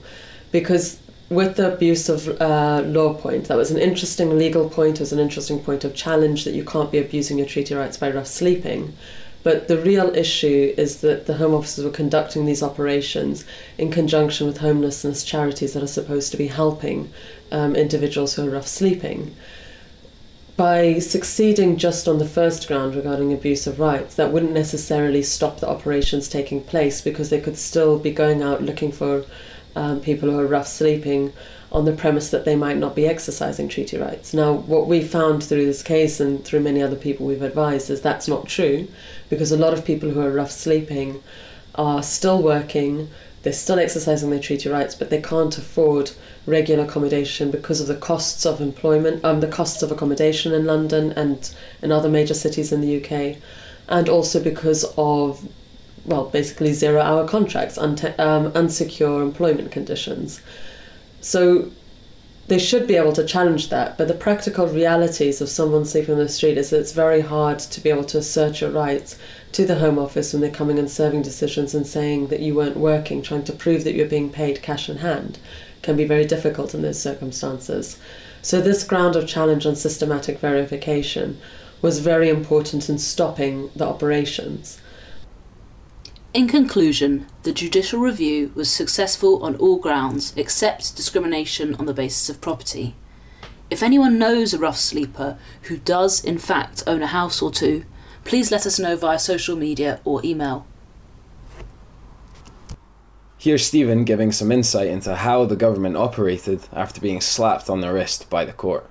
Because 0.52 1.00
with 1.30 1.56
the 1.56 1.74
abuse 1.74 2.10
of 2.10 2.30
uh, 2.42 2.84
law 2.86 3.14
point, 3.14 3.48
that 3.48 3.58
was 3.58 3.72
an 3.72 3.80
interesting 3.80 4.38
legal 4.38 4.70
point, 4.70 4.98
it 4.98 5.00
was 5.00 5.14
an 5.14 5.20
interesting 5.20 5.60
point 5.60 5.86
of 5.86 5.96
challenge 5.96 6.44
that 6.44 6.54
you 6.54 6.66
can't 6.66 6.92
be 6.92 7.00
abusing 7.00 7.38
your 7.38 7.48
treaty 7.48 7.74
rights 7.74 7.96
by 7.96 8.12
rough 8.12 8.28
sleeping. 8.28 8.94
But 9.46 9.68
the 9.68 9.78
real 9.78 10.14
issue 10.16 10.74
is 10.76 11.02
that 11.02 11.28
the 11.28 11.36
Home 11.36 11.54
Offices 11.54 11.86
were 11.86 11.92
conducting 11.92 12.48
these 12.48 12.64
operations 12.64 13.46
in 13.78 13.92
conjunction 13.92 14.48
with 14.48 14.58
homelessness 14.58 15.24
charities 15.24 15.74
that 15.74 15.84
are 15.84 15.88
supposed 15.88 16.32
to 16.32 16.38
be 16.38 16.48
helping 16.48 17.12
um, 17.56 17.76
individuals 17.76 18.36
who 18.36 18.46
are 18.46 18.52
rough 18.52 18.68
sleeping. 18.68 19.34
By 20.58 21.00
succeeding 21.00 21.78
just 21.78 22.08
on 22.08 22.18
the 22.18 22.28
first 22.28 22.68
ground 22.68 22.96
regarding 22.96 23.32
abuse 23.34 23.66
of 23.66 23.80
rights, 23.80 24.16
that 24.16 24.32
wouldn't 24.32 24.52
necessarily 24.52 25.24
stop 25.24 25.60
the 25.60 25.70
operations 25.70 26.28
taking 26.28 26.62
place 26.62 27.02
because 27.02 27.30
they 27.30 27.42
could 27.42 27.58
still 27.58 27.98
be 27.98 28.12
going 28.12 28.42
out 28.42 28.62
looking 28.62 28.92
for 28.92 29.26
um, 29.76 30.00
people 30.02 30.30
who 30.30 30.40
are 30.40 30.46
rough 30.46 30.68
sleeping 30.68 31.34
on 31.72 31.86
the 31.86 31.92
premise 31.94 32.30
that 32.30 32.46
they 32.46 32.56
might 32.56 32.78
not 32.78 32.96
be 32.96 33.08
exercising 33.08 33.68
treaty 33.68 33.98
rights. 33.98 34.34
Now, 34.34 34.54
what 34.54 34.88
we 34.88 35.02
found 35.02 35.44
through 35.44 35.66
this 35.66 35.84
case 35.84 36.20
and 36.20 36.44
through 36.44 36.62
many 36.62 36.82
other 36.82 36.96
people 36.96 37.26
we've 37.26 37.42
advised 37.42 37.90
is 37.90 38.02
that's 38.02 38.28
not 38.28 38.48
true 38.48 38.88
because 39.30 39.52
a 39.52 39.58
lot 39.58 39.74
of 39.74 39.84
people 39.84 40.10
who 40.10 40.22
are 40.22 40.32
rough 40.32 40.52
sleeping 40.52 41.22
are 41.76 42.02
still 42.02 42.42
working, 42.42 43.10
they're 43.46 43.54
still 43.54 43.78
exercising 43.78 44.32
their 44.32 44.40
treaty 44.40 44.68
rights, 44.68 44.96
but 44.96 45.12
they 45.12 45.22
can't 45.22 45.56
afford 45.56 46.10
regular 46.48 46.84
accommodation 46.84 47.52
because 47.52 47.80
of 47.80 47.86
the 47.86 47.96
costs 47.96 48.44
of 48.44 48.60
employment, 48.60 49.24
um, 49.24 49.40
the 49.40 49.48
costs 49.48 49.84
of 49.84 49.92
accommodation 49.92 50.52
in 50.52 50.66
London 50.66 51.12
and 51.12 51.54
in 51.84 51.92
other 51.92 52.10
major 52.10 52.34
cities 52.34 52.72
in 52.72 52.82
the 52.82 52.98
UK, 52.98 53.38
and 53.88 54.10
also 54.10 54.44
because 54.44 54.84
of, 54.98 55.48
well, 56.08 56.26
basically 56.26 56.74
zero 56.74 57.00
hour 57.00 57.28
contracts, 57.28 57.78
unte- 57.78 58.20
um, 58.20 58.52
unsecure 58.54 59.22
employment 59.22 59.72
conditions. 59.72 60.42
So 61.22 61.70
they 62.48 62.60
should 62.60 62.86
be 62.86 62.96
able 62.96 63.14
to 63.14 63.26
challenge 63.26 63.70
that, 63.70 63.98
but 63.98 64.08
the 64.08 64.14
practical 64.14 64.68
realities 64.68 65.42
of 65.42 65.50
someone 65.50 65.84
sleeping 65.84 66.14
on 66.14 66.20
the 66.20 66.30
street 66.30 66.60
is 66.60 66.70
that 66.70 66.80
it's 66.80 66.92
very 66.92 67.22
hard 67.22 67.58
to 67.58 67.82
be 67.82 67.90
able 67.90 68.04
to 68.04 68.20
assert 68.20 68.62
your 68.62 68.70
rights 68.70 69.18
to 69.52 69.66
the 69.66 69.80
Home 69.80 69.98
Office 69.98 70.32
when 70.32 70.42
they're 70.42 70.52
coming 70.52 70.78
and 70.78 70.90
serving 70.90 71.24
decisions 71.24 71.74
and 71.74 71.88
saying 71.88 72.28
that 72.28 72.42
you 72.42 72.54
weren't 72.54 72.78
working, 72.78 73.24
trying 73.24 73.44
to 73.46 73.54
prove 73.54 73.84
that 73.84 73.96
you're 73.96 74.06
being 74.06 74.30
paid 74.30 74.62
cash 74.62 74.88
in 74.90 74.98
hand, 74.98 75.40
can 75.82 75.98
be 75.98 76.06
very 76.06 76.26
difficult 76.26 76.76
in 76.76 76.84
those 76.84 77.02
circumstances. 77.02 77.98
So, 78.44 78.62
this 78.62 78.84
ground 78.84 79.16
of 79.16 79.28
challenge 79.28 79.66
on 79.66 79.76
systematic 79.76 80.38
verification 80.38 81.40
was 81.82 81.98
very 81.98 82.30
important 82.30 82.90
in 82.90 83.00
stopping 83.00 83.72
the 83.76 83.88
operations. 83.88 84.80
In 86.36 86.50
conclusion, 86.50 87.28
the 87.44 87.54
judicial 87.54 88.02
review 88.02 88.52
was 88.56 88.70
successful 88.70 89.42
on 89.42 89.56
all 89.56 89.78
grounds 89.78 90.34
except 90.36 90.98
discrimination 90.98 91.76
on 91.76 91.86
the 91.86 91.94
basis 91.94 92.28
of 92.30 92.42
property. 92.42 92.94
If 93.70 93.82
anyone 93.82 94.20
knows 94.20 94.54
a 94.54 94.60
rough 94.60 94.76
sleeper 94.76 95.38
who 95.62 95.78
does, 95.78 96.22
in 96.22 96.38
fact, 96.38 96.84
own 96.86 97.02
a 97.02 97.08
house 97.08 97.42
or 97.42 97.52
two, 97.52 97.86
please 98.26 98.52
let 98.52 98.66
us 98.66 98.78
know 98.78 98.98
via 98.98 99.18
social 99.18 99.56
media 99.56 100.02
or 100.04 100.20
email. 100.26 100.68
Here's 103.38 103.66
Stephen 103.66 104.04
giving 104.04 104.34
some 104.34 104.52
insight 104.52 104.88
into 104.88 105.16
how 105.16 105.46
the 105.46 105.56
government 105.56 105.96
operated 105.96 106.68
after 106.74 107.00
being 107.00 107.22
slapped 107.22 107.70
on 107.70 107.80
the 107.80 107.94
wrist 107.94 108.30
by 108.30 108.44
the 108.44 108.52
court. 108.52 108.90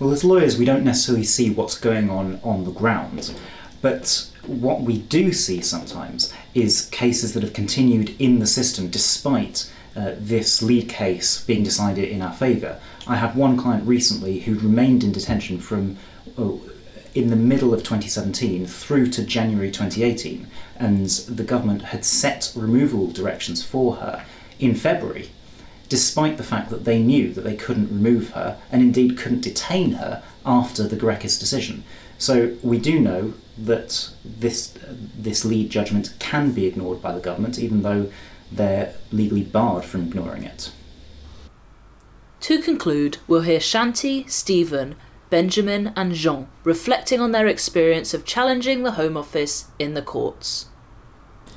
Well, 0.00 0.10
as 0.10 0.24
lawyers, 0.24 0.58
we 0.58 0.64
don't 0.64 0.82
necessarily 0.82 1.22
see 1.22 1.50
what's 1.50 1.78
going 1.78 2.10
on 2.10 2.40
on 2.42 2.64
the 2.64 2.72
ground, 2.72 3.32
but 3.80 4.32
what 4.48 4.82
we 4.82 4.98
do 4.98 5.32
see 5.32 5.60
sometimes 5.60 6.32
is 6.54 6.88
cases 6.90 7.34
that 7.34 7.42
have 7.42 7.52
continued 7.52 8.14
in 8.20 8.38
the 8.38 8.46
system 8.46 8.88
despite 8.88 9.70
uh, 9.96 10.14
this 10.18 10.62
lead 10.62 10.88
case 10.88 11.42
being 11.44 11.62
decided 11.62 12.08
in 12.08 12.22
our 12.22 12.32
favour. 12.32 12.78
I 13.06 13.16
had 13.16 13.34
one 13.34 13.56
client 13.56 13.86
recently 13.86 14.40
who 14.40 14.54
remained 14.54 15.02
in 15.02 15.12
detention 15.12 15.58
from 15.58 15.96
oh, 16.36 16.60
in 17.14 17.30
the 17.30 17.36
middle 17.36 17.72
of 17.72 17.80
2017 17.80 18.66
through 18.66 19.06
to 19.08 19.24
January 19.24 19.70
2018, 19.70 20.46
and 20.76 21.06
the 21.08 21.44
government 21.44 21.82
had 21.82 22.04
set 22.04 22.52
removal 22.54 23.06
directions 23.06 23.62
for 23.62 23.96
her 23.96 24.24
in 24.58 24.74
February, 24.74 25.30
despite 25.88 26.36
the 26.36 26.44
fact 26.44 26.68
that 26.68 26.84
they 26.84 27.02
knew 27.02 27.32
that 27.32 27.40
they 27.40 27.56
couldn't 27.56 27.88
remove 27.88 28.30
her 28.32 28.58
and 28.70 28.82
indeed 28.82 29.16
couldn't 29.16 29.40
detain 29.40 29.92
her 29.92 30.22
after 30.44 30.82
the 30.82 30.96
Gureckis 30.96 31.40
decision. 31.40 31.84
So 32.18 32.56
we 32.62 32.78
do 32.78 32.98
know 32.98 33.34
that 33.58 34.10
this 34.24 34.74
this 35.16 35.44
lead 35.44 35.70
judgment 35.70 36.14
can 36.18 36.52
be 36.52 36.66
ignored 36.66 37.02
by 37.02 37.12
the 37.12 37.20
government, 37.20 37.58
even 37.58 37.82
though 37.82 38.10
they're 38.50 38.94
legally 39.12 39.42
barred 39.42 39.84
from 39.84 40.02
ignoring 40.02 40.44
it. 40.44 40.72
To 42.40 42.62
conclude, 42.62 43.18
we'll 43.26 43.40
hear 43.40 43.58
Shanti, 43.58 44.30
Stephen, 44.30 44.94
Benjamin, 45.30 45.92
and 45.96 46.12
Jean 46.12 46.48
reflecting 46.64 47.20
on 47.20 47.32
their 47.32 47.46
experience 47.46 48.14
of 48.14 48.24
challenging 48.24 48.82
the 48.82 48.92
Home 48.92 49.16
Office 49.16 49.66
in 49.78 49.94
the 49.94 50.02
courts. 50.02 50.66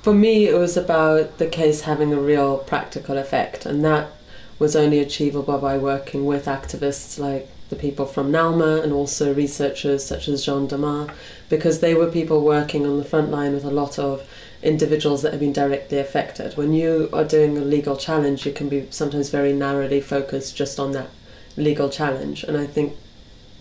For 0.01 0.13
me, 0.13 0.47
it 0.47 0.57
was 0.57 0.77
about 0.77 1.37
the 1.37 1.47
case 1.47 1.81
having 1.81 2.13
a 2.13 2.19
real 2.19 2.59
practical 2.59 3.17
effect, 3.17 3.65
and 3.65 3.83
that 3.83 4.11
was 4.57 4.75
only 4.75 4.99
achievable 4.99 5.57
by 5.57 5.77
working 5.77 6.25
with 6.25 6.45
activists 6.45 7.19
like 7.19 7.49
the 7.69 7.75
people 7.75 8.05
from 8.05 8.31
NELMA 8.31 8.81
and 8.81 8.91
also 8.91 9.33
researchers 9.33 10.03
such 10.03 10.27
as 10.27 10.45
Jean 10.45 10.67
Demars, 10.67 11.11
because 11.49 11.79
they 11.79 11.93
were 11.93 12.11
people 12.11 12.41
working 12.41 12.85
on 12.85 12.97
the 12.97 13.03
front 13.03 13.31
line 13.31 13.53
with 13.53 13.63
a 13.63 13.71
lot 13.71 13.97
of 13.99 14.27
individuals 14.61 15.21
that 15.21 15.31
have 15.31 15.39
been 15.39 15.53
directly 15.53 15.99
affected. 15.99 16.57
When 16.57 16.73
you 16.73 17.09
are 17.13 17.23
doing 17.23 17.57
a 17.57 17.61
legal 17.61 17.95
challenge, 17.95 18.45
you 18.45 18.51
can 18.51 18.69
be 18.69 18.87
sometimes 18.89 19.29
very 19.29 19.53
narrowly 19.53 20.01
focused 20.01 20.57
just 20.57 20.79
on 20.79 20.91
that 20.93 21.09
legal 21.55 21.89
challenge, 21.89 22.43
and 22.43 22.57
I 22.57 22.65
think 22.65 22.97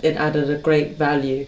it 0.02 0.16
added 0.16 0.50
a 0.50 0.56
great 0.56 0.96
value 0.96 1.46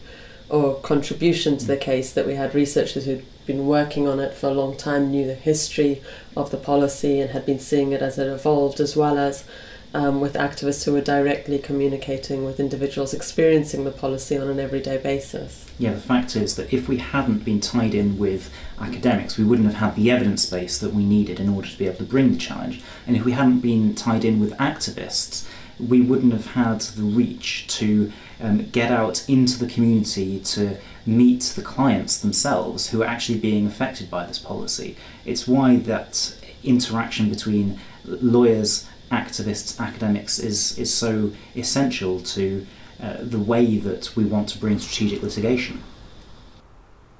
or 0.49 0.75
contribution 0.81 1.57
to 1.57 1.67
the 1.67 1.77
case 1.77 2.13
that 2.13 2.27
we 2.27 2.35
had 2.35 2.55
researchers 2.55 3.05
who'd 3.05 3.25
been 3.47 3.67
working 3.67 4.07
on 4.07 4.21
it 4.21 4.35
for 4.35 4.49
a 4.49 4.55
long 4.55 4.77
time, 4.77 5.11
knew 5.11 5.27
the 5.27 5.35
history 5.35 6.03
of 6.37 6.51
the 6.51 6.57
policy, 6.57 7.21
and 7.21 7.31
had 7.31 7.47
been 7.47 7.59
seeing 7.59 7.93
it 7.93 8.03
as 8.03 8.19
it 8.19 8.27
evolved, 8.27 8.81
as 8.81 8.97
well 8.97 9.17
as 9.17 9.45
um, 9.93 10.21
with 10.21 10.35
activists 10.35 10.85
who 10.85 10.93
were 10.93 11.01
directly 11.01 11.59
communicating 11.59 12.45
with 12.45 12.61
individuals 12.61 13.13
experiencing 13.13 13.85
the 13.85 13.91
policy 13.91 14.37
on 14.37 14.49
an 14.49 14.61
everyday 14.61 14.97
basis. 14.97 15.71
Yeah, 15.79 15.93
the 15.93 16.01
fact 16.01 16.37
is 16.37 16.57
that 16.57 16.73
if 16.73 16.89
we 16.89 16.99
hadn't 16.99 17.45
been 17.45 17.61
tied 17.61 17.95
in 17.95 18.19
with 18.19 18.53
academics, 18.79 19.37
we 19.37 19.45
wouldn't 19.45 19.67
have 19.67 19.77
had 19.77 19.97
the 19.97 20.11
evidence 20.11 20.47
base 20.47 20.79
that 20.79 20.95
we 20.95 21.05
needed 21.05 21.41
in 21.41 21.49
order 21.49 21.69
to 21.69 21.79
be 21.79 21.87
able 21.87 21.99
to 21.99 22.05
bring 22.05 22.33
the 22.33 22.39
challenge. 22.39 22.83
And 23.07 23.17
if 23.17 23.25
we 23.25 23.33
hadn't 23.33 23.61
been 23.61 23.95
tied 23.95 24.25
in 24.25 24.39
with 24.39 24.53
activists, 24.59 25.49
we 25.79 26.01
wouldn't 26.01 26.33
have 26.33 26.49
had 26.49 26.81
the 26.83 27.03
reach 27.03 27.67
to 27.69 28.13
um, 28.41 28.69
get 28.71 28.91
out 28.91 29.29
into 29.29 29.59
the 29.59 29.67
community 29.67 30.39
to 30.41 30.77
meet 31.07 31.43
the 31.57 31.63
clients 31.63 32.19
themselves 32.19 32.91
who 32.91 33.03
are 33.03 33.07
actually 33.07 33.39
being 33.39 33.67
affected 33.67 34.11
by 34.11 34.27
this 34.27 34.39
policy. 34.39 34.97
It's 35.25 35.49
why 35.49 35.77
that 35.77 36.37
interaction 36.63 37.31
between 37.31 37.81
lawyers, 38.05 38.87
activists, 39.11 39.79
academics 39.81 40.39
is, 40.39 40.79
is 40.79 40.93
so 40.93 41.33
essential 41.57 42.21
to 42.21 42.67
uh, 43.03 43.17
the 43.21 43.39
way 43.39 43.79
that 43.79 44.15
we 44.17 44.25
want 44.25 44.49
to 44.51 44.59
bring 44.59 44.79
strategic 44.79 45.23
litigation. 45.23 45.83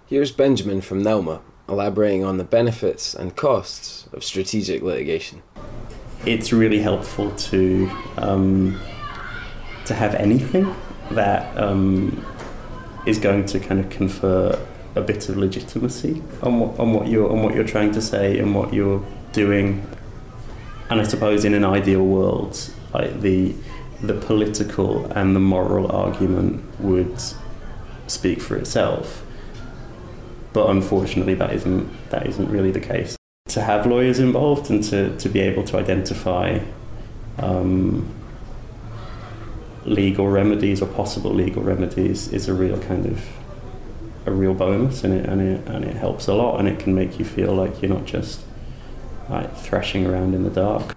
Here's 0.07 0.33
Benjamin 0.33 0.81
from 0.81 1.03
NELMA 1.03 1.41
elaborating 1.71 2.25
on 2.25 2.37
the 2.37 2.45
benefits 2.45 3.15
and 3.15 3.37
costs 3.37 4.09
of 4.13 4.25
strategic 4.25 4.83
litigation. 4.83 5.43
It's 6.27 6.53
really 6.53 6.81
helpful 6.81 7.31
to 7.31 7.91
um, 8.19 8.79
to 9.87 9.95
have 9.95 10.15
anything 10.17 10.75
that 11.13 11.57
um, 11.57 12.27
is 13.07 13.19
going 13.19 13.47
to 13.47 13.61
kind 13.61 13.81
of 13.81 13.89
confer 13.89 14.59
a 14.97 15.01
bit 15.01 15.29
of 15.29 15.37
legitimacy 15.37 16.23
on 16.43 16.61
what, 16.61 16.79
on 16.79 16.93
what 16.93 17.09
you're 17.09 17.31
on 17.31 17.43
what 17.43 17.55
you're 17.55 17.65
trying 17.65 17.93
to 17.93 18.03
say 18.03 18.39
and 18.39 18.55
what 18.55 18.75
you're 18.75 19.03
doing. 19.33 19.87
And 20.91 21.01
I 21.01 21.05
suppose 21.05 21.45
in 21.45 21.55
an 21.55 21.65
ideal 21.65 22.05
world, 22.05 22.59
like 22.93 23.21
the 23.21 23.55
the 24.03 24.15
political 24.15 25.05
and 25.13 25.37
the 25.37 25.41
moral 25.41 25.93
argument 25.93 26.65
would 26.81 27.21
speak 28.07 28.41
for 28.41 28.57
itself. 28.57 29.25
But 30.53 30.69
unfortunately, 30.71 31.35
that 31.35 31.53
isn't 31.53 32.11
that 32.11 32.27
isn't 32.27 32.51
really 32.51 32.73
the 32.73 32.81
case. 32.81 33.17
To 33.49 33.63
have 33.63 33.87
lawyers 33.87 34.19
involved 34.19 34.71
and 34.71 34.83
to, 34.85 35.17
to 35.17 35.29
be 35.29 35.41
able 35.41 35.65
to 35.65 35.77
identify 35.77 36.61
um, 37.39 38.15
legal 39.85 40.29
remedies 40.29 40.83
or 40.83 40.87
possible 40.87 41.33
legal 41.33 41.63
remedies 41.63 42.29
is 42.29 42.49
a 42.49 42.55
real 42.55 42.79
kind 42.79 43.07
of 43.07 43.27
a 44.27 44.31
real 44.31 44.55
bonus 44.55 45.03
and 45.03 45.15
it 45.15 45.27
and 45.27 45.41
it 45.41 45.67
and 45.67 45.85
it 45.85 45.97
helps 45.97 46.29
a 46.29 46.35
lot 46.35 46.59
and 46.59 46.69
it 46.69 46.79
can 46.79 46.95
make 46.95 47.19
you 47.19 47.25
feel 47.25 47.55
like 47.55 47.81
you're 47.81 47.93
not 47.93 48.05
just 48.05 48.43
like 49.31 49.57
thrashing 49.57 50.07
around 50.07 50.35
in 50.35 50.45
the 50.45 50.51
dark. 50.51 50.97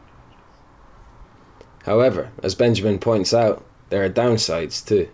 However, 1.85 2.31
as 2.41 2.55
Benjamin 2.55 2.99
points 2.99 3.33
out, 3.33 3.65
there 3.89 4.03
are 4.03 4.09
downsides 4.09 4.85
too. 4.85 5.09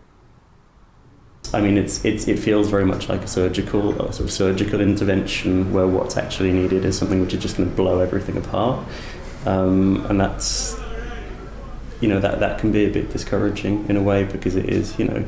I 1.54 1.62
mean, 1.62 1.78
it's, 1.78 2.06
it's 2.06 2.28
it 2.28 2.38
feels 2.38 2.70
very 2.70 2.86
much 2.86 3.10
like 3.10 3.24
a 3.24 3.28
surgical 3.28 3.90
a 4.02 4.14
sort 4.14 4.20
of 4.20 4.32
surgical 4.32 4.82
intervention 4.82 5.74
where 5.74 5.88
what's 5.88 6.16
actually 6.16 6.52
needed 6.52 6.86
is 6.86 6.98
something 6.98 7.22
which 7.22 7.34
is 7.34 7.42
just 7.42 7.58
going 7.58 7.70
to 7.70 7.76
blow 7.76 8.00
everything 8.00 8.38
apart, 8.38 8.88
um, 9.46 10.06
and 10.10 10.20
that's 10.20 10.80
you 12.02 12.08
know 12.08 12.20
that 12.20 12.40
that 12.40 12.60
can 12.60 12.72
be 12.72 12.86
a 12.86 12.90
bit 12.90 13.10
discouraging 13.10 13.90
in 13.90 13.98
a 13.98 14.02
way 14.02 14.26
because 14.26 14.56
it 14.56 14.70
is 14.70 14.98
you 15.00 15.06
know 15.06 15.26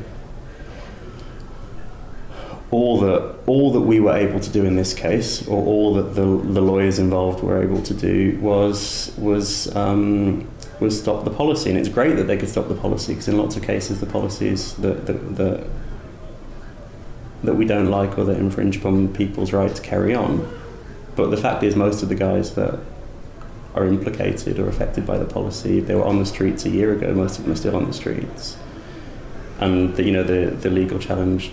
all 2.72 2.98
that 3.00 3.34
all 3.46 3.70
that 3.70 3.82
we 3.82 4.00
were 4.00 4.16
able 4.16 4.40
to 4.40 4.50
do 4.50 4.64
in 4.64 4.76
this 4.76 4.94
case, 4.94 5.46
or 5.46 5.62
all 5.64 5.94
that 5.94 6.14
the, 6.14 6.24
the 6.24 6.60
lawyers 6.60 6.98
involved 6.98 7.44
were 7.44 7.62
able 7.62 7.82
to 7.82 7.94
do, 7.94 8.38
was 8.40 9.12
was 9.18 9.74
um, 9.76 10.48
was 10.80 10.98
stop 10.98 11.24
the 11.24 11.30
policy. 11.30 11.68
And 11.70 11.78
it's 11.78 11.90
great 11.90 12.16
that 12.16 12.24
they 12.24 12.38
could 12.38 12.48
stop 12.48 12.68
the 12.68 12.74
policy 12.74 13.12
because 13.12 13.28
in 13.28 13.36
lots 13.36 13.56
of 13.56 13.62
cases 13.62 14.00
the 14.00 14.06
policies 14.06 14.74
that 14.76 15.06
that, 15.06 15.36
that 15.36 15.66
that 17.44 17.54
we 17.54 17.66
don't 17.66 17.90
like 17.90 18.18
or 18.18 18.24
that 18.24 18.38
infringe 18.38 18.78
upon 18.78 19.12
people's 19.12 19.52
right 19.52 19.74
to 19.74 19.82
carry 19.82 20.14
on. 20.14 20.50
But 21.14 21.30
the 21.30 21.36
fact 21.36 21.62
is, 21.62 21.76
most 21.76 22.02
of 22.02 22.08
the 22.08 22.14
guys 22.14 22.54
that 22.54 22.80
are 23.74 23.86
implicated 23.86 24.58
or 24.58 24.68
affected 24.68 25.06
by 25.06 25.18
the 25.18 25.26
policy, 25.26 25.80
they 25.80 25.94
were 25.94 26.04
on 26.04 26.18
the 26.18 26.26
streets 26.26 26.64
a 26.64 26.70
year 26.70 26.92
ago. 26.92 27.12
Most 27.12 27.38
of 27.38 27.44
them 27.44 27.52
are 27.52 27.56
still 27.56 27.76
on 27.76 27.86
the 27.86 27.92
streets, 27.92 28.56
and 29.60 29.94
the, 29.94 30.04
you 30.04 30.12
know 30.12 30.22
the 30.22 30.56
the 30.56 30.70
legal 30.70 30.98
challenge 30.98 31.52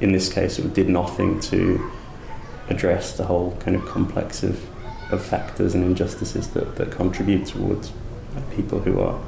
in 0.00 0.12
this 0.12 0.32
case 0.32 0.58
it 0.58 0.74
did 0.74 0.88
nothing 0.88 1.40
to 1.40 1.90
address 2.68 3.16
the 3.16 3.24
whole 3.24 3.56
kind 3.60 3.76
of 3.76 3.84
complex 3.86 4.42
of, 4.42 4.62
of 5.12 5.24
factors 5.24 5.74
and 5.74 5.84
injustices 5.84 6.48
that, 6.50 6.76
that 6.76 6.90
contribute 6.90 7.46
towards 7.46 7.92
people 8.54 8.78
who 8.80 9.00
are 9.00 9.18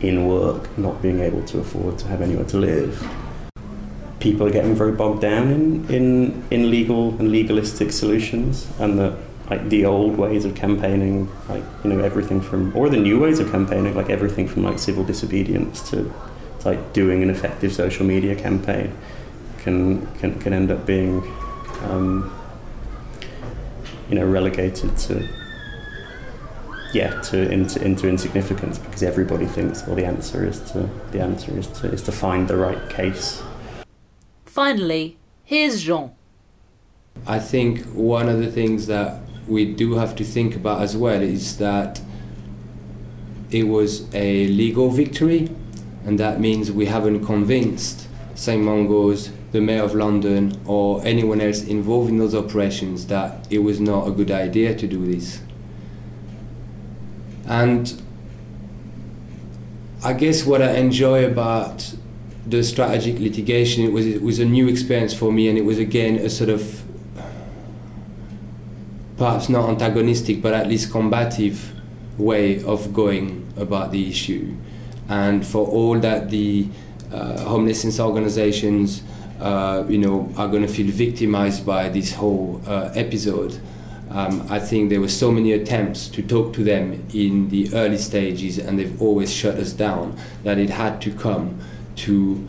in 0.00 0.26
work 0.26 0.76
not 0.78 1.00
being 1.02 1.20
able 1.20 1.42
to 1.44 1.58
afford 1.58 1.98
to 1.98 2.06
have 2.08 2.22
anywhere 2.22 2.46
to 2.46 2.56
live. 2.56 3.06
People 4.18 4.46
are 4.46 4.50
getting 4.50 4.74
very 4.74 4.92
bogged 4.92 5.22
down 5.22 5.50
in, 5.50 5.88
in, 5.88 6.44
in 6.50 6.70
legal 6.70 7.10
and 7.18 7.30
legalistic 7.30 7.92
solutions, 7.92 8.68
and 8.78 8.98
that 8.98 9.16
like 9.48 9.68
the 9.68 9.84
old 9.84 10.16
ways 10.16 10.44
of 10.44 10.54
campaigning, 10.54 11.28
like 11.48 11.62
you 11.82 11.90
know 11.90 12.04
everything 12.04 12.40
from, 12.40 12.74
or 12.76 12.88
the 12.88 12.98
new 12.98 13.18
ways 13.18 13.40
of 13.40 13.50
campaigning, 13.50 13.94
like 13.94 14.10
everything 14.10 14.46
from 14.46 14.62
like 14.62 14.78
civil 14.78 15.04
disobedience 15.04 15.88
to, 15.90 16.12
to 16.60 16.68
like 16.68 16.92
doing 16.92 17.22
an 17.22 17.30
effective 17.30 17.72
social 17.72 18.04
media 18.04 18.34
campaign, 18.34 18.94
can 19.60 20.06
can, 20.16 20.38
can 20.40 20.52
end 20.52 20.70
up 20.70 20.86
being, 20.86 21.22
um, 21.84 22.32
you 24.08 24.16
know, 24.16 24.26
relegated 24.26 24.96
to 24.98 25.28
yeah, 26.92 27.20
to 27.22 27.50
into, 27.50 27.82
into 27.84 28.08
insignificance 28.08 28.78
because 28.78 29.02
everybody 29.02 29.46
thinks 29.46 29.86
well 29.86 29.96
the 29.96 30.04
answer 30.04 30.44
is 30.44 30.60
to 30.72 30.88
the 31.12 31.20
answer 31.20 31.56
is 31.56 31.66
to 31.68 31.92
is 31.92 32.02
to 32.02 32.12
find 32.12 32.48
the 32.48 32.56
right 32.56 32.90
case. 32.90 33.42
Finally, 34.46 35.16
here's 35.44 35.82
Jean. 35.82 36.10
I 37.26 37.38
think 37.38 37.84
one 37.92 38.28
of 38.28 38.38
the 38.38 38.50
things 38.50 38.86
that 38.86 39.20
we 39.46 39.72
do 39.72 39.94
have 39.94 40.16
to 40.16 40.24
think 40.24 40.56
about 40.56 40.80
as 40.82 40.96
well 40.96 41.20
is 41.20 41.58
that 41.58 42.00
it 43.50 43.64
was 43.64 44.12
a 44.14 44.46
legal 44.48 44.90
victory, 44.90 45.50
and 46.04 46.18
that 46.18 46.40
means 46.40 46.70
we 46.70 46.86
haven't 46.86 47.24
convinced 47.24 48.08
St. 48.34 48.62
Mungo's, 48.62 49.30
the 49.52 49.60
Mayor 49.60 49.82
of 49.82 49.94
London, 49.94 50.60
or 50.64 51.04
anyone 51.04 51.40
else 51.40 51.62
involved 51.64 52.08
in 52.08 52.18
those 52.18 52.34
operations 52.34 53.06
that 53.06 53.46
it 53.50 53.58
was 53.58 53.80
not 53.80 54.06
a 54.06 54.10
good 54.10 54.30
idea 54.30 54.74
to 54.74 54.86
do 54.86 55.04
this. 55.12 55.40
And 57.46 58.00
I 60.04 60.12
guess 60.12 60.46
what 60.46 60.62
I 60.62 60.76
enjoy 60.76 61.24
about 61.24 61.94
the 62.46 62.62
strategic 62.64 63.18
litigation 63.20 63.84
it 63.84 63.92
was 63.92 64.06
it 64.06 64.22
was 64.22 64.38
a 64.38 64.44
new 64.44 64.66
experience 64.66 65.12
for 65.12 65.30
me 65.30 65.48
and 65.48 65.58
it 65.58 65.64
was 65.64 65.78
again 65.78 66.16
a 66.16 66.30
sort 66.30 66.48
of 66.48 66.82
perhaps 69.18 69.48
not 69.48 69.68
antagonistic 69.68 70.40
but 70.40 70.54
at 70.54 70.66
least 70.66 70.90
combative 70.90 71.72
way 72.16 72.62
of 72.64 72.92
going 72.94 73.46
about 73.56 73.92
the 73.92 74.08
issue 74.08 74.56
and 75.08 75.46
for 75.46 75.66
all 75.66 75.98
that 75.98 76.30
the 76.30 76.66
uh, 77.12 77.40
homelessness 77.40 78.00
organizations 78.00 79.02
uh, 79.40 79.84
you 79.88 79.98
know 79.98 80.32
are 80.36 80.48
going 80.48 80.62
to 80.62 80.72
feel 80.72 80.90
victimized 80.90 81.64
by 81.64 81.88
this 81.88 82.14
whole 82.14 82.60
uh, 82.66 82.90
episode 82.94 83.60
um, 84.10 84.44
I 84.50 84.58
think 84.58 84.90
there 84.90 85.00
were 85.00 85.08
so 85.08 85.30
many 85.30 85.52
attempts 85.52 86.08
to 86.08 86.22
talk 86.22 86.52
to 86.54 86.64
them 86.64 87.06
in 87.14 87.48
the 87.48 87.72
early 87.72 87.96
stages, 87.96 88.58
and 88.58 88.76
they've 88.76 89.00
always 89.00 89.32
shut 89.32 89.54
us 89.54 89.72
down. 89.72 90.18
That 90.42 90.58
it 90.58 90.70
had 90.70 91.00
to 91.02 91.12
come 91.12 91.60
to 91.96 92.46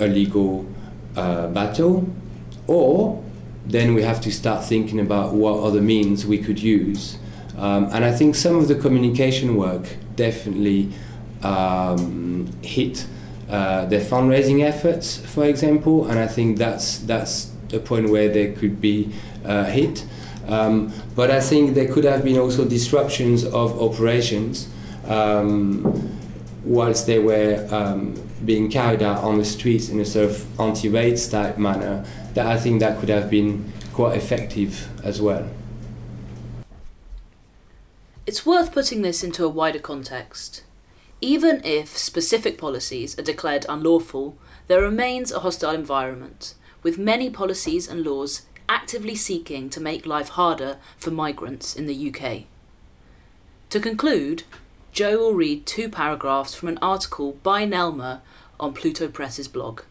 a 0.00 0.06
legal 0.06 0.66
uh, 1.16 1.46
battle, 1.48 2.06
or 2.66 3.24
then 3.64 3.94
we 3.94 4.02
have 4.02 4.20
to 4.22 4.30
start 4.30 4.64
thinking 4.64 5.00
about 5.00 5.32
what 5.32 5.60
other 5.60 5.80
means 5.80 6.26
we 6.26 6.38
could 6.38 6.60
use. 6.60 7.18
Um, 7.56 7.84
and 7.86 8.04
I 8.04 8.12
think 8.12 8.34
some 8.34 8.56
of 8.56 8.68
the 8.68 8.74
communication 8.74 9.56
work 9.56 9.96
definitely 10.14 10.92
um, 11.42 12.52
hit 12.62 13.06
uh, 13.48 13.86
their 13.86 14.00
fundraising 14.00 14.62
efforts, 14.62 15.18
for 15.18 15.44
example, 15.44 16.06
and 16.08 16.18
I 16.18 16.26
think 16.26 16.58
that's 16.58 16.98
that's 16.98 17.50
a 17.72 17.78
point 17.78 18.10
where 18.10 18.28
they 18.28 18.52
could 18.52 18.80
be 18.80 19.12
uh, 19.44 19.64
hit. 19.64 20.04
Um, 20.46 20.92
but 21.14 21.30
I 21.30 21.40
think 21.40 21.74
there 21.74 21.92
could 21.92 22.04
have 22.04 22.24
been 22.24 22.38
also 22.38 22.64
disruptions 22.64 23.44
of 23.44 23.80
operations 23.80 24.68
um, 25.06 26.18
whilst 26.64 27.06
they 27.06 27.18
were 27.18 27.66
um, 27.70 28.14
being 28.44 28.70
carried 28.70 29.02
out 29.02 29.22
on 29.22 29.38
the 29.38 29.44
streets 29.44 29.88
in 29.88 30.00
a 30.00 30.04
sort 30.04 30.30
of 30.30 30.60
anti-raids 30.60 31.28
type 31.28 31.58
manner. 31.58 32.04
That 32.34 32.46
I 32.46 32.58
think 32.58 32.80
that 32.80 32.98
could 32.98 33.08
have 33.08 33.30
been 33.30 33.72
quite 33.92 34.16
effective 34.16 34.88
as 35.04 35.20
well. 35.20 35.48
It's 38.26 38.44
worth 38.44 38.72
putting 38.72 39.02
this 39.02 39.24
into 39.24 39.44
a 39.44 39.48
wider 39.48 39.78
context. 39.78 40.62
Even 41.20 41.60
if 41.64 41.96
specific 41.96 42.58
policies 42.58 43.18
are 43.18 43.22
declared 43.22 43.66
unlawful, 43.68 44.36
there 44.68 44.82
remains 44.82 45.32
a 45.32 45.40
hostile 45.40 45.74
environment, 45.74 46.54
with 46.82 46.96
many 46.96 47.28
policies 47.28 47.88
and 47.88 48.04
laws 48.04 48.42
actively 48.68 49.14
seeking 49.14 49.68
to 49.70 49.80
make 49.80 50.06
life 50.06 50.30
harder 50.30 50.76
for 50.96 51.10
migrants 51.10 51.74
in 51.74 51.86
the 51.86 52.14
UK. 52.14 52.44
To 53.70 53.80
conclude, 53.80 54.44
Joe 54.92 55.18
will 55.18 55.34
read 55.34 55.66
two 55.66 55.88
paragraphs 55.88 56.54
from 56.54 56.68
an 56.68 56.78
article 56.80 57.32
by 57.42 57.66
Nelma 57.66 58.20
on 58.60 58.72
Pluto 58.72 59.08
Press's 59.08 59.48
blog. 59.48 59.82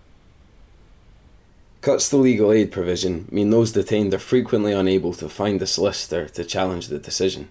Cuts 1.81 2.09
to 2.09 2.17
legal 2.17 2.51
aid 2.51 2.71
provision 2.71 3.27
mean 3.31 3.49
those 3.49 3.71
detained 3.71 4.13
are 4.13 4.19
frequently 4.19 4.73
unable 4.73 5.13
to 5.13 5.29
find 5.29 5.61
a 5.61 5.67
solicitor 5.67 6.27
to 6.29 6.43
challenge 6.43 6.87
the 6.87 6.99
decision. 6.99 7.49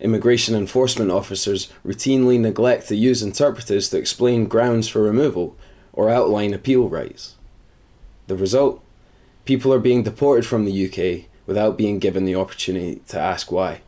Immigration 0.00 0.54
enforcement 0.54 1.10
officers 1.10 1.70
routinely 1.84 2.40
neglect 2.40 2.88
to 2.88 2.96
use 2.96 3.22
interpreters 3.22 3.90
to 3.90 3.98
explain 3.98 4.46
grounds 4.46 4.88
for 4.88 5.02
removal 5.02 5.56
or 5.92 6.08
outline 6.08 6.54
appeal 6.54 6.88
rights. 6.88 7.36
The 8.26 8.36
result? 8.36 8.82
People 9.44 9.74
are 9.74 9.78
being 9.78 10.02
deported 10.02 10.46
from 10.46 10.64
the 10.64 10.86
UK 10.86 11.26
without 11.46 11.76
being 11.76 11.98
given 11.98 12.24
the 12.24 12.34
opportunity 12.34 13.02
to 13.08 13.18
ask 13.18 13.52
why. 13.52 13.82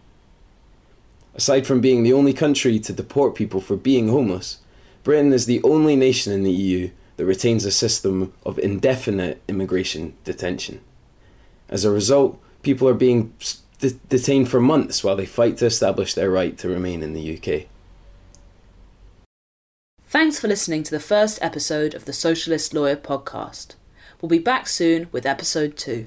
Aside 1.34 1.66
from 1.66 1.80
being 1.80 2.02
the 2.02 2.12
only 2.12 2.34
country 2.34 2.78
to 2.80 2.92
deport 2.92 3.34
people 3.34 3.60
for 3.60 3.76
being 3.76 4.08
homeless, 4.08 4.58
Britain 5.04 5.32
is 5.32 5.46
the 5.46 5.62
only 5.62 5.96
nation 5.96 6.32
in 6.32 6.42
the 6.42 6.52
EU 6.52 6.90
that 7.16 7.24
retains 7.24 7.64
a 7.64 7.70
system 7.70 8.32
of 8.44 8.58
indefinite 8.58 9.40
immigration 9.48 10.14
detention. 10.24 10.80
As 11.68 11.84
a 11.84 11.90
result, 11.90 12.38
people 12.62 12.86
are 12.86 12.94
being 12.94 13.32
d- 13.82 13.98
detained 14.08 14.48
for 14.48 14.60
months 14.60 15.02
while 15.02 15.16
they 15.16 15.26
fight 15.26 15.58
to 15.58 15.66
establish 15.66 16.14
their 16.14 16.30
right 16.30 16.56
to 16.58 16.68
remain 16.68 17.02
in 17.02 17.12
the 17.12 17.36
UK. 17.36 17.66
Thanks 20.06 20.38
for 20.38 20.48
listening 20.48 20.82
to 20.84 20.90
the 20.90 21.00
first 21.00 21.38
episode 21.42 21.94
of 21.94 22.04
the 22.04 22.12
Socialist 22.12 22.72
Lawyer 22.72 22.96
podcast. 22.96 23.74
We'll 24.20 24.28
be 24.28 24.38
back 24.38 24.68
soon 24.68 25.08
with 25.10 25.26
episode 25.26 25.76
2. 25.76 26.06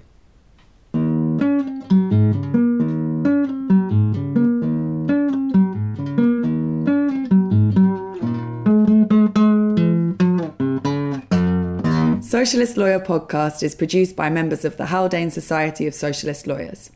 Socialist 12.21 12.77
Lawyer 12.77 12.99
podcast 12.99 13.63
is 13.63 13.73
produced 13.75 14.15
by 14.15 14.29
members 14.29 14.63
of 14.63 14.77
the 14.77 14.85
Haldane 14.85 15.31
Society 15.31 15.87
of 15.87 15.95
Socialist 15.95 16.45
Lawyers. 16.47 16.91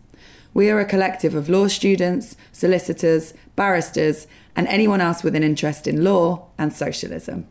We 0.54 0.70
are 0.70 0.80
a 0.80 0.86
collective 0.86 1.36
of 1.36 1.50
law 1.50 1.68
students, 1.68 2.36
solicitors, 2.52 3.34
barristers, 3.56 4.28
and 4.56 4.68
anyone 4.68 5.02
else 5.02 5.24
with 5.24 5.36
an 5.36 5.44
interest 5.44 5.88
in 5.88 6.04
law 6.04 6.48
and 6.58 6.74
socialism. 6.74 7.48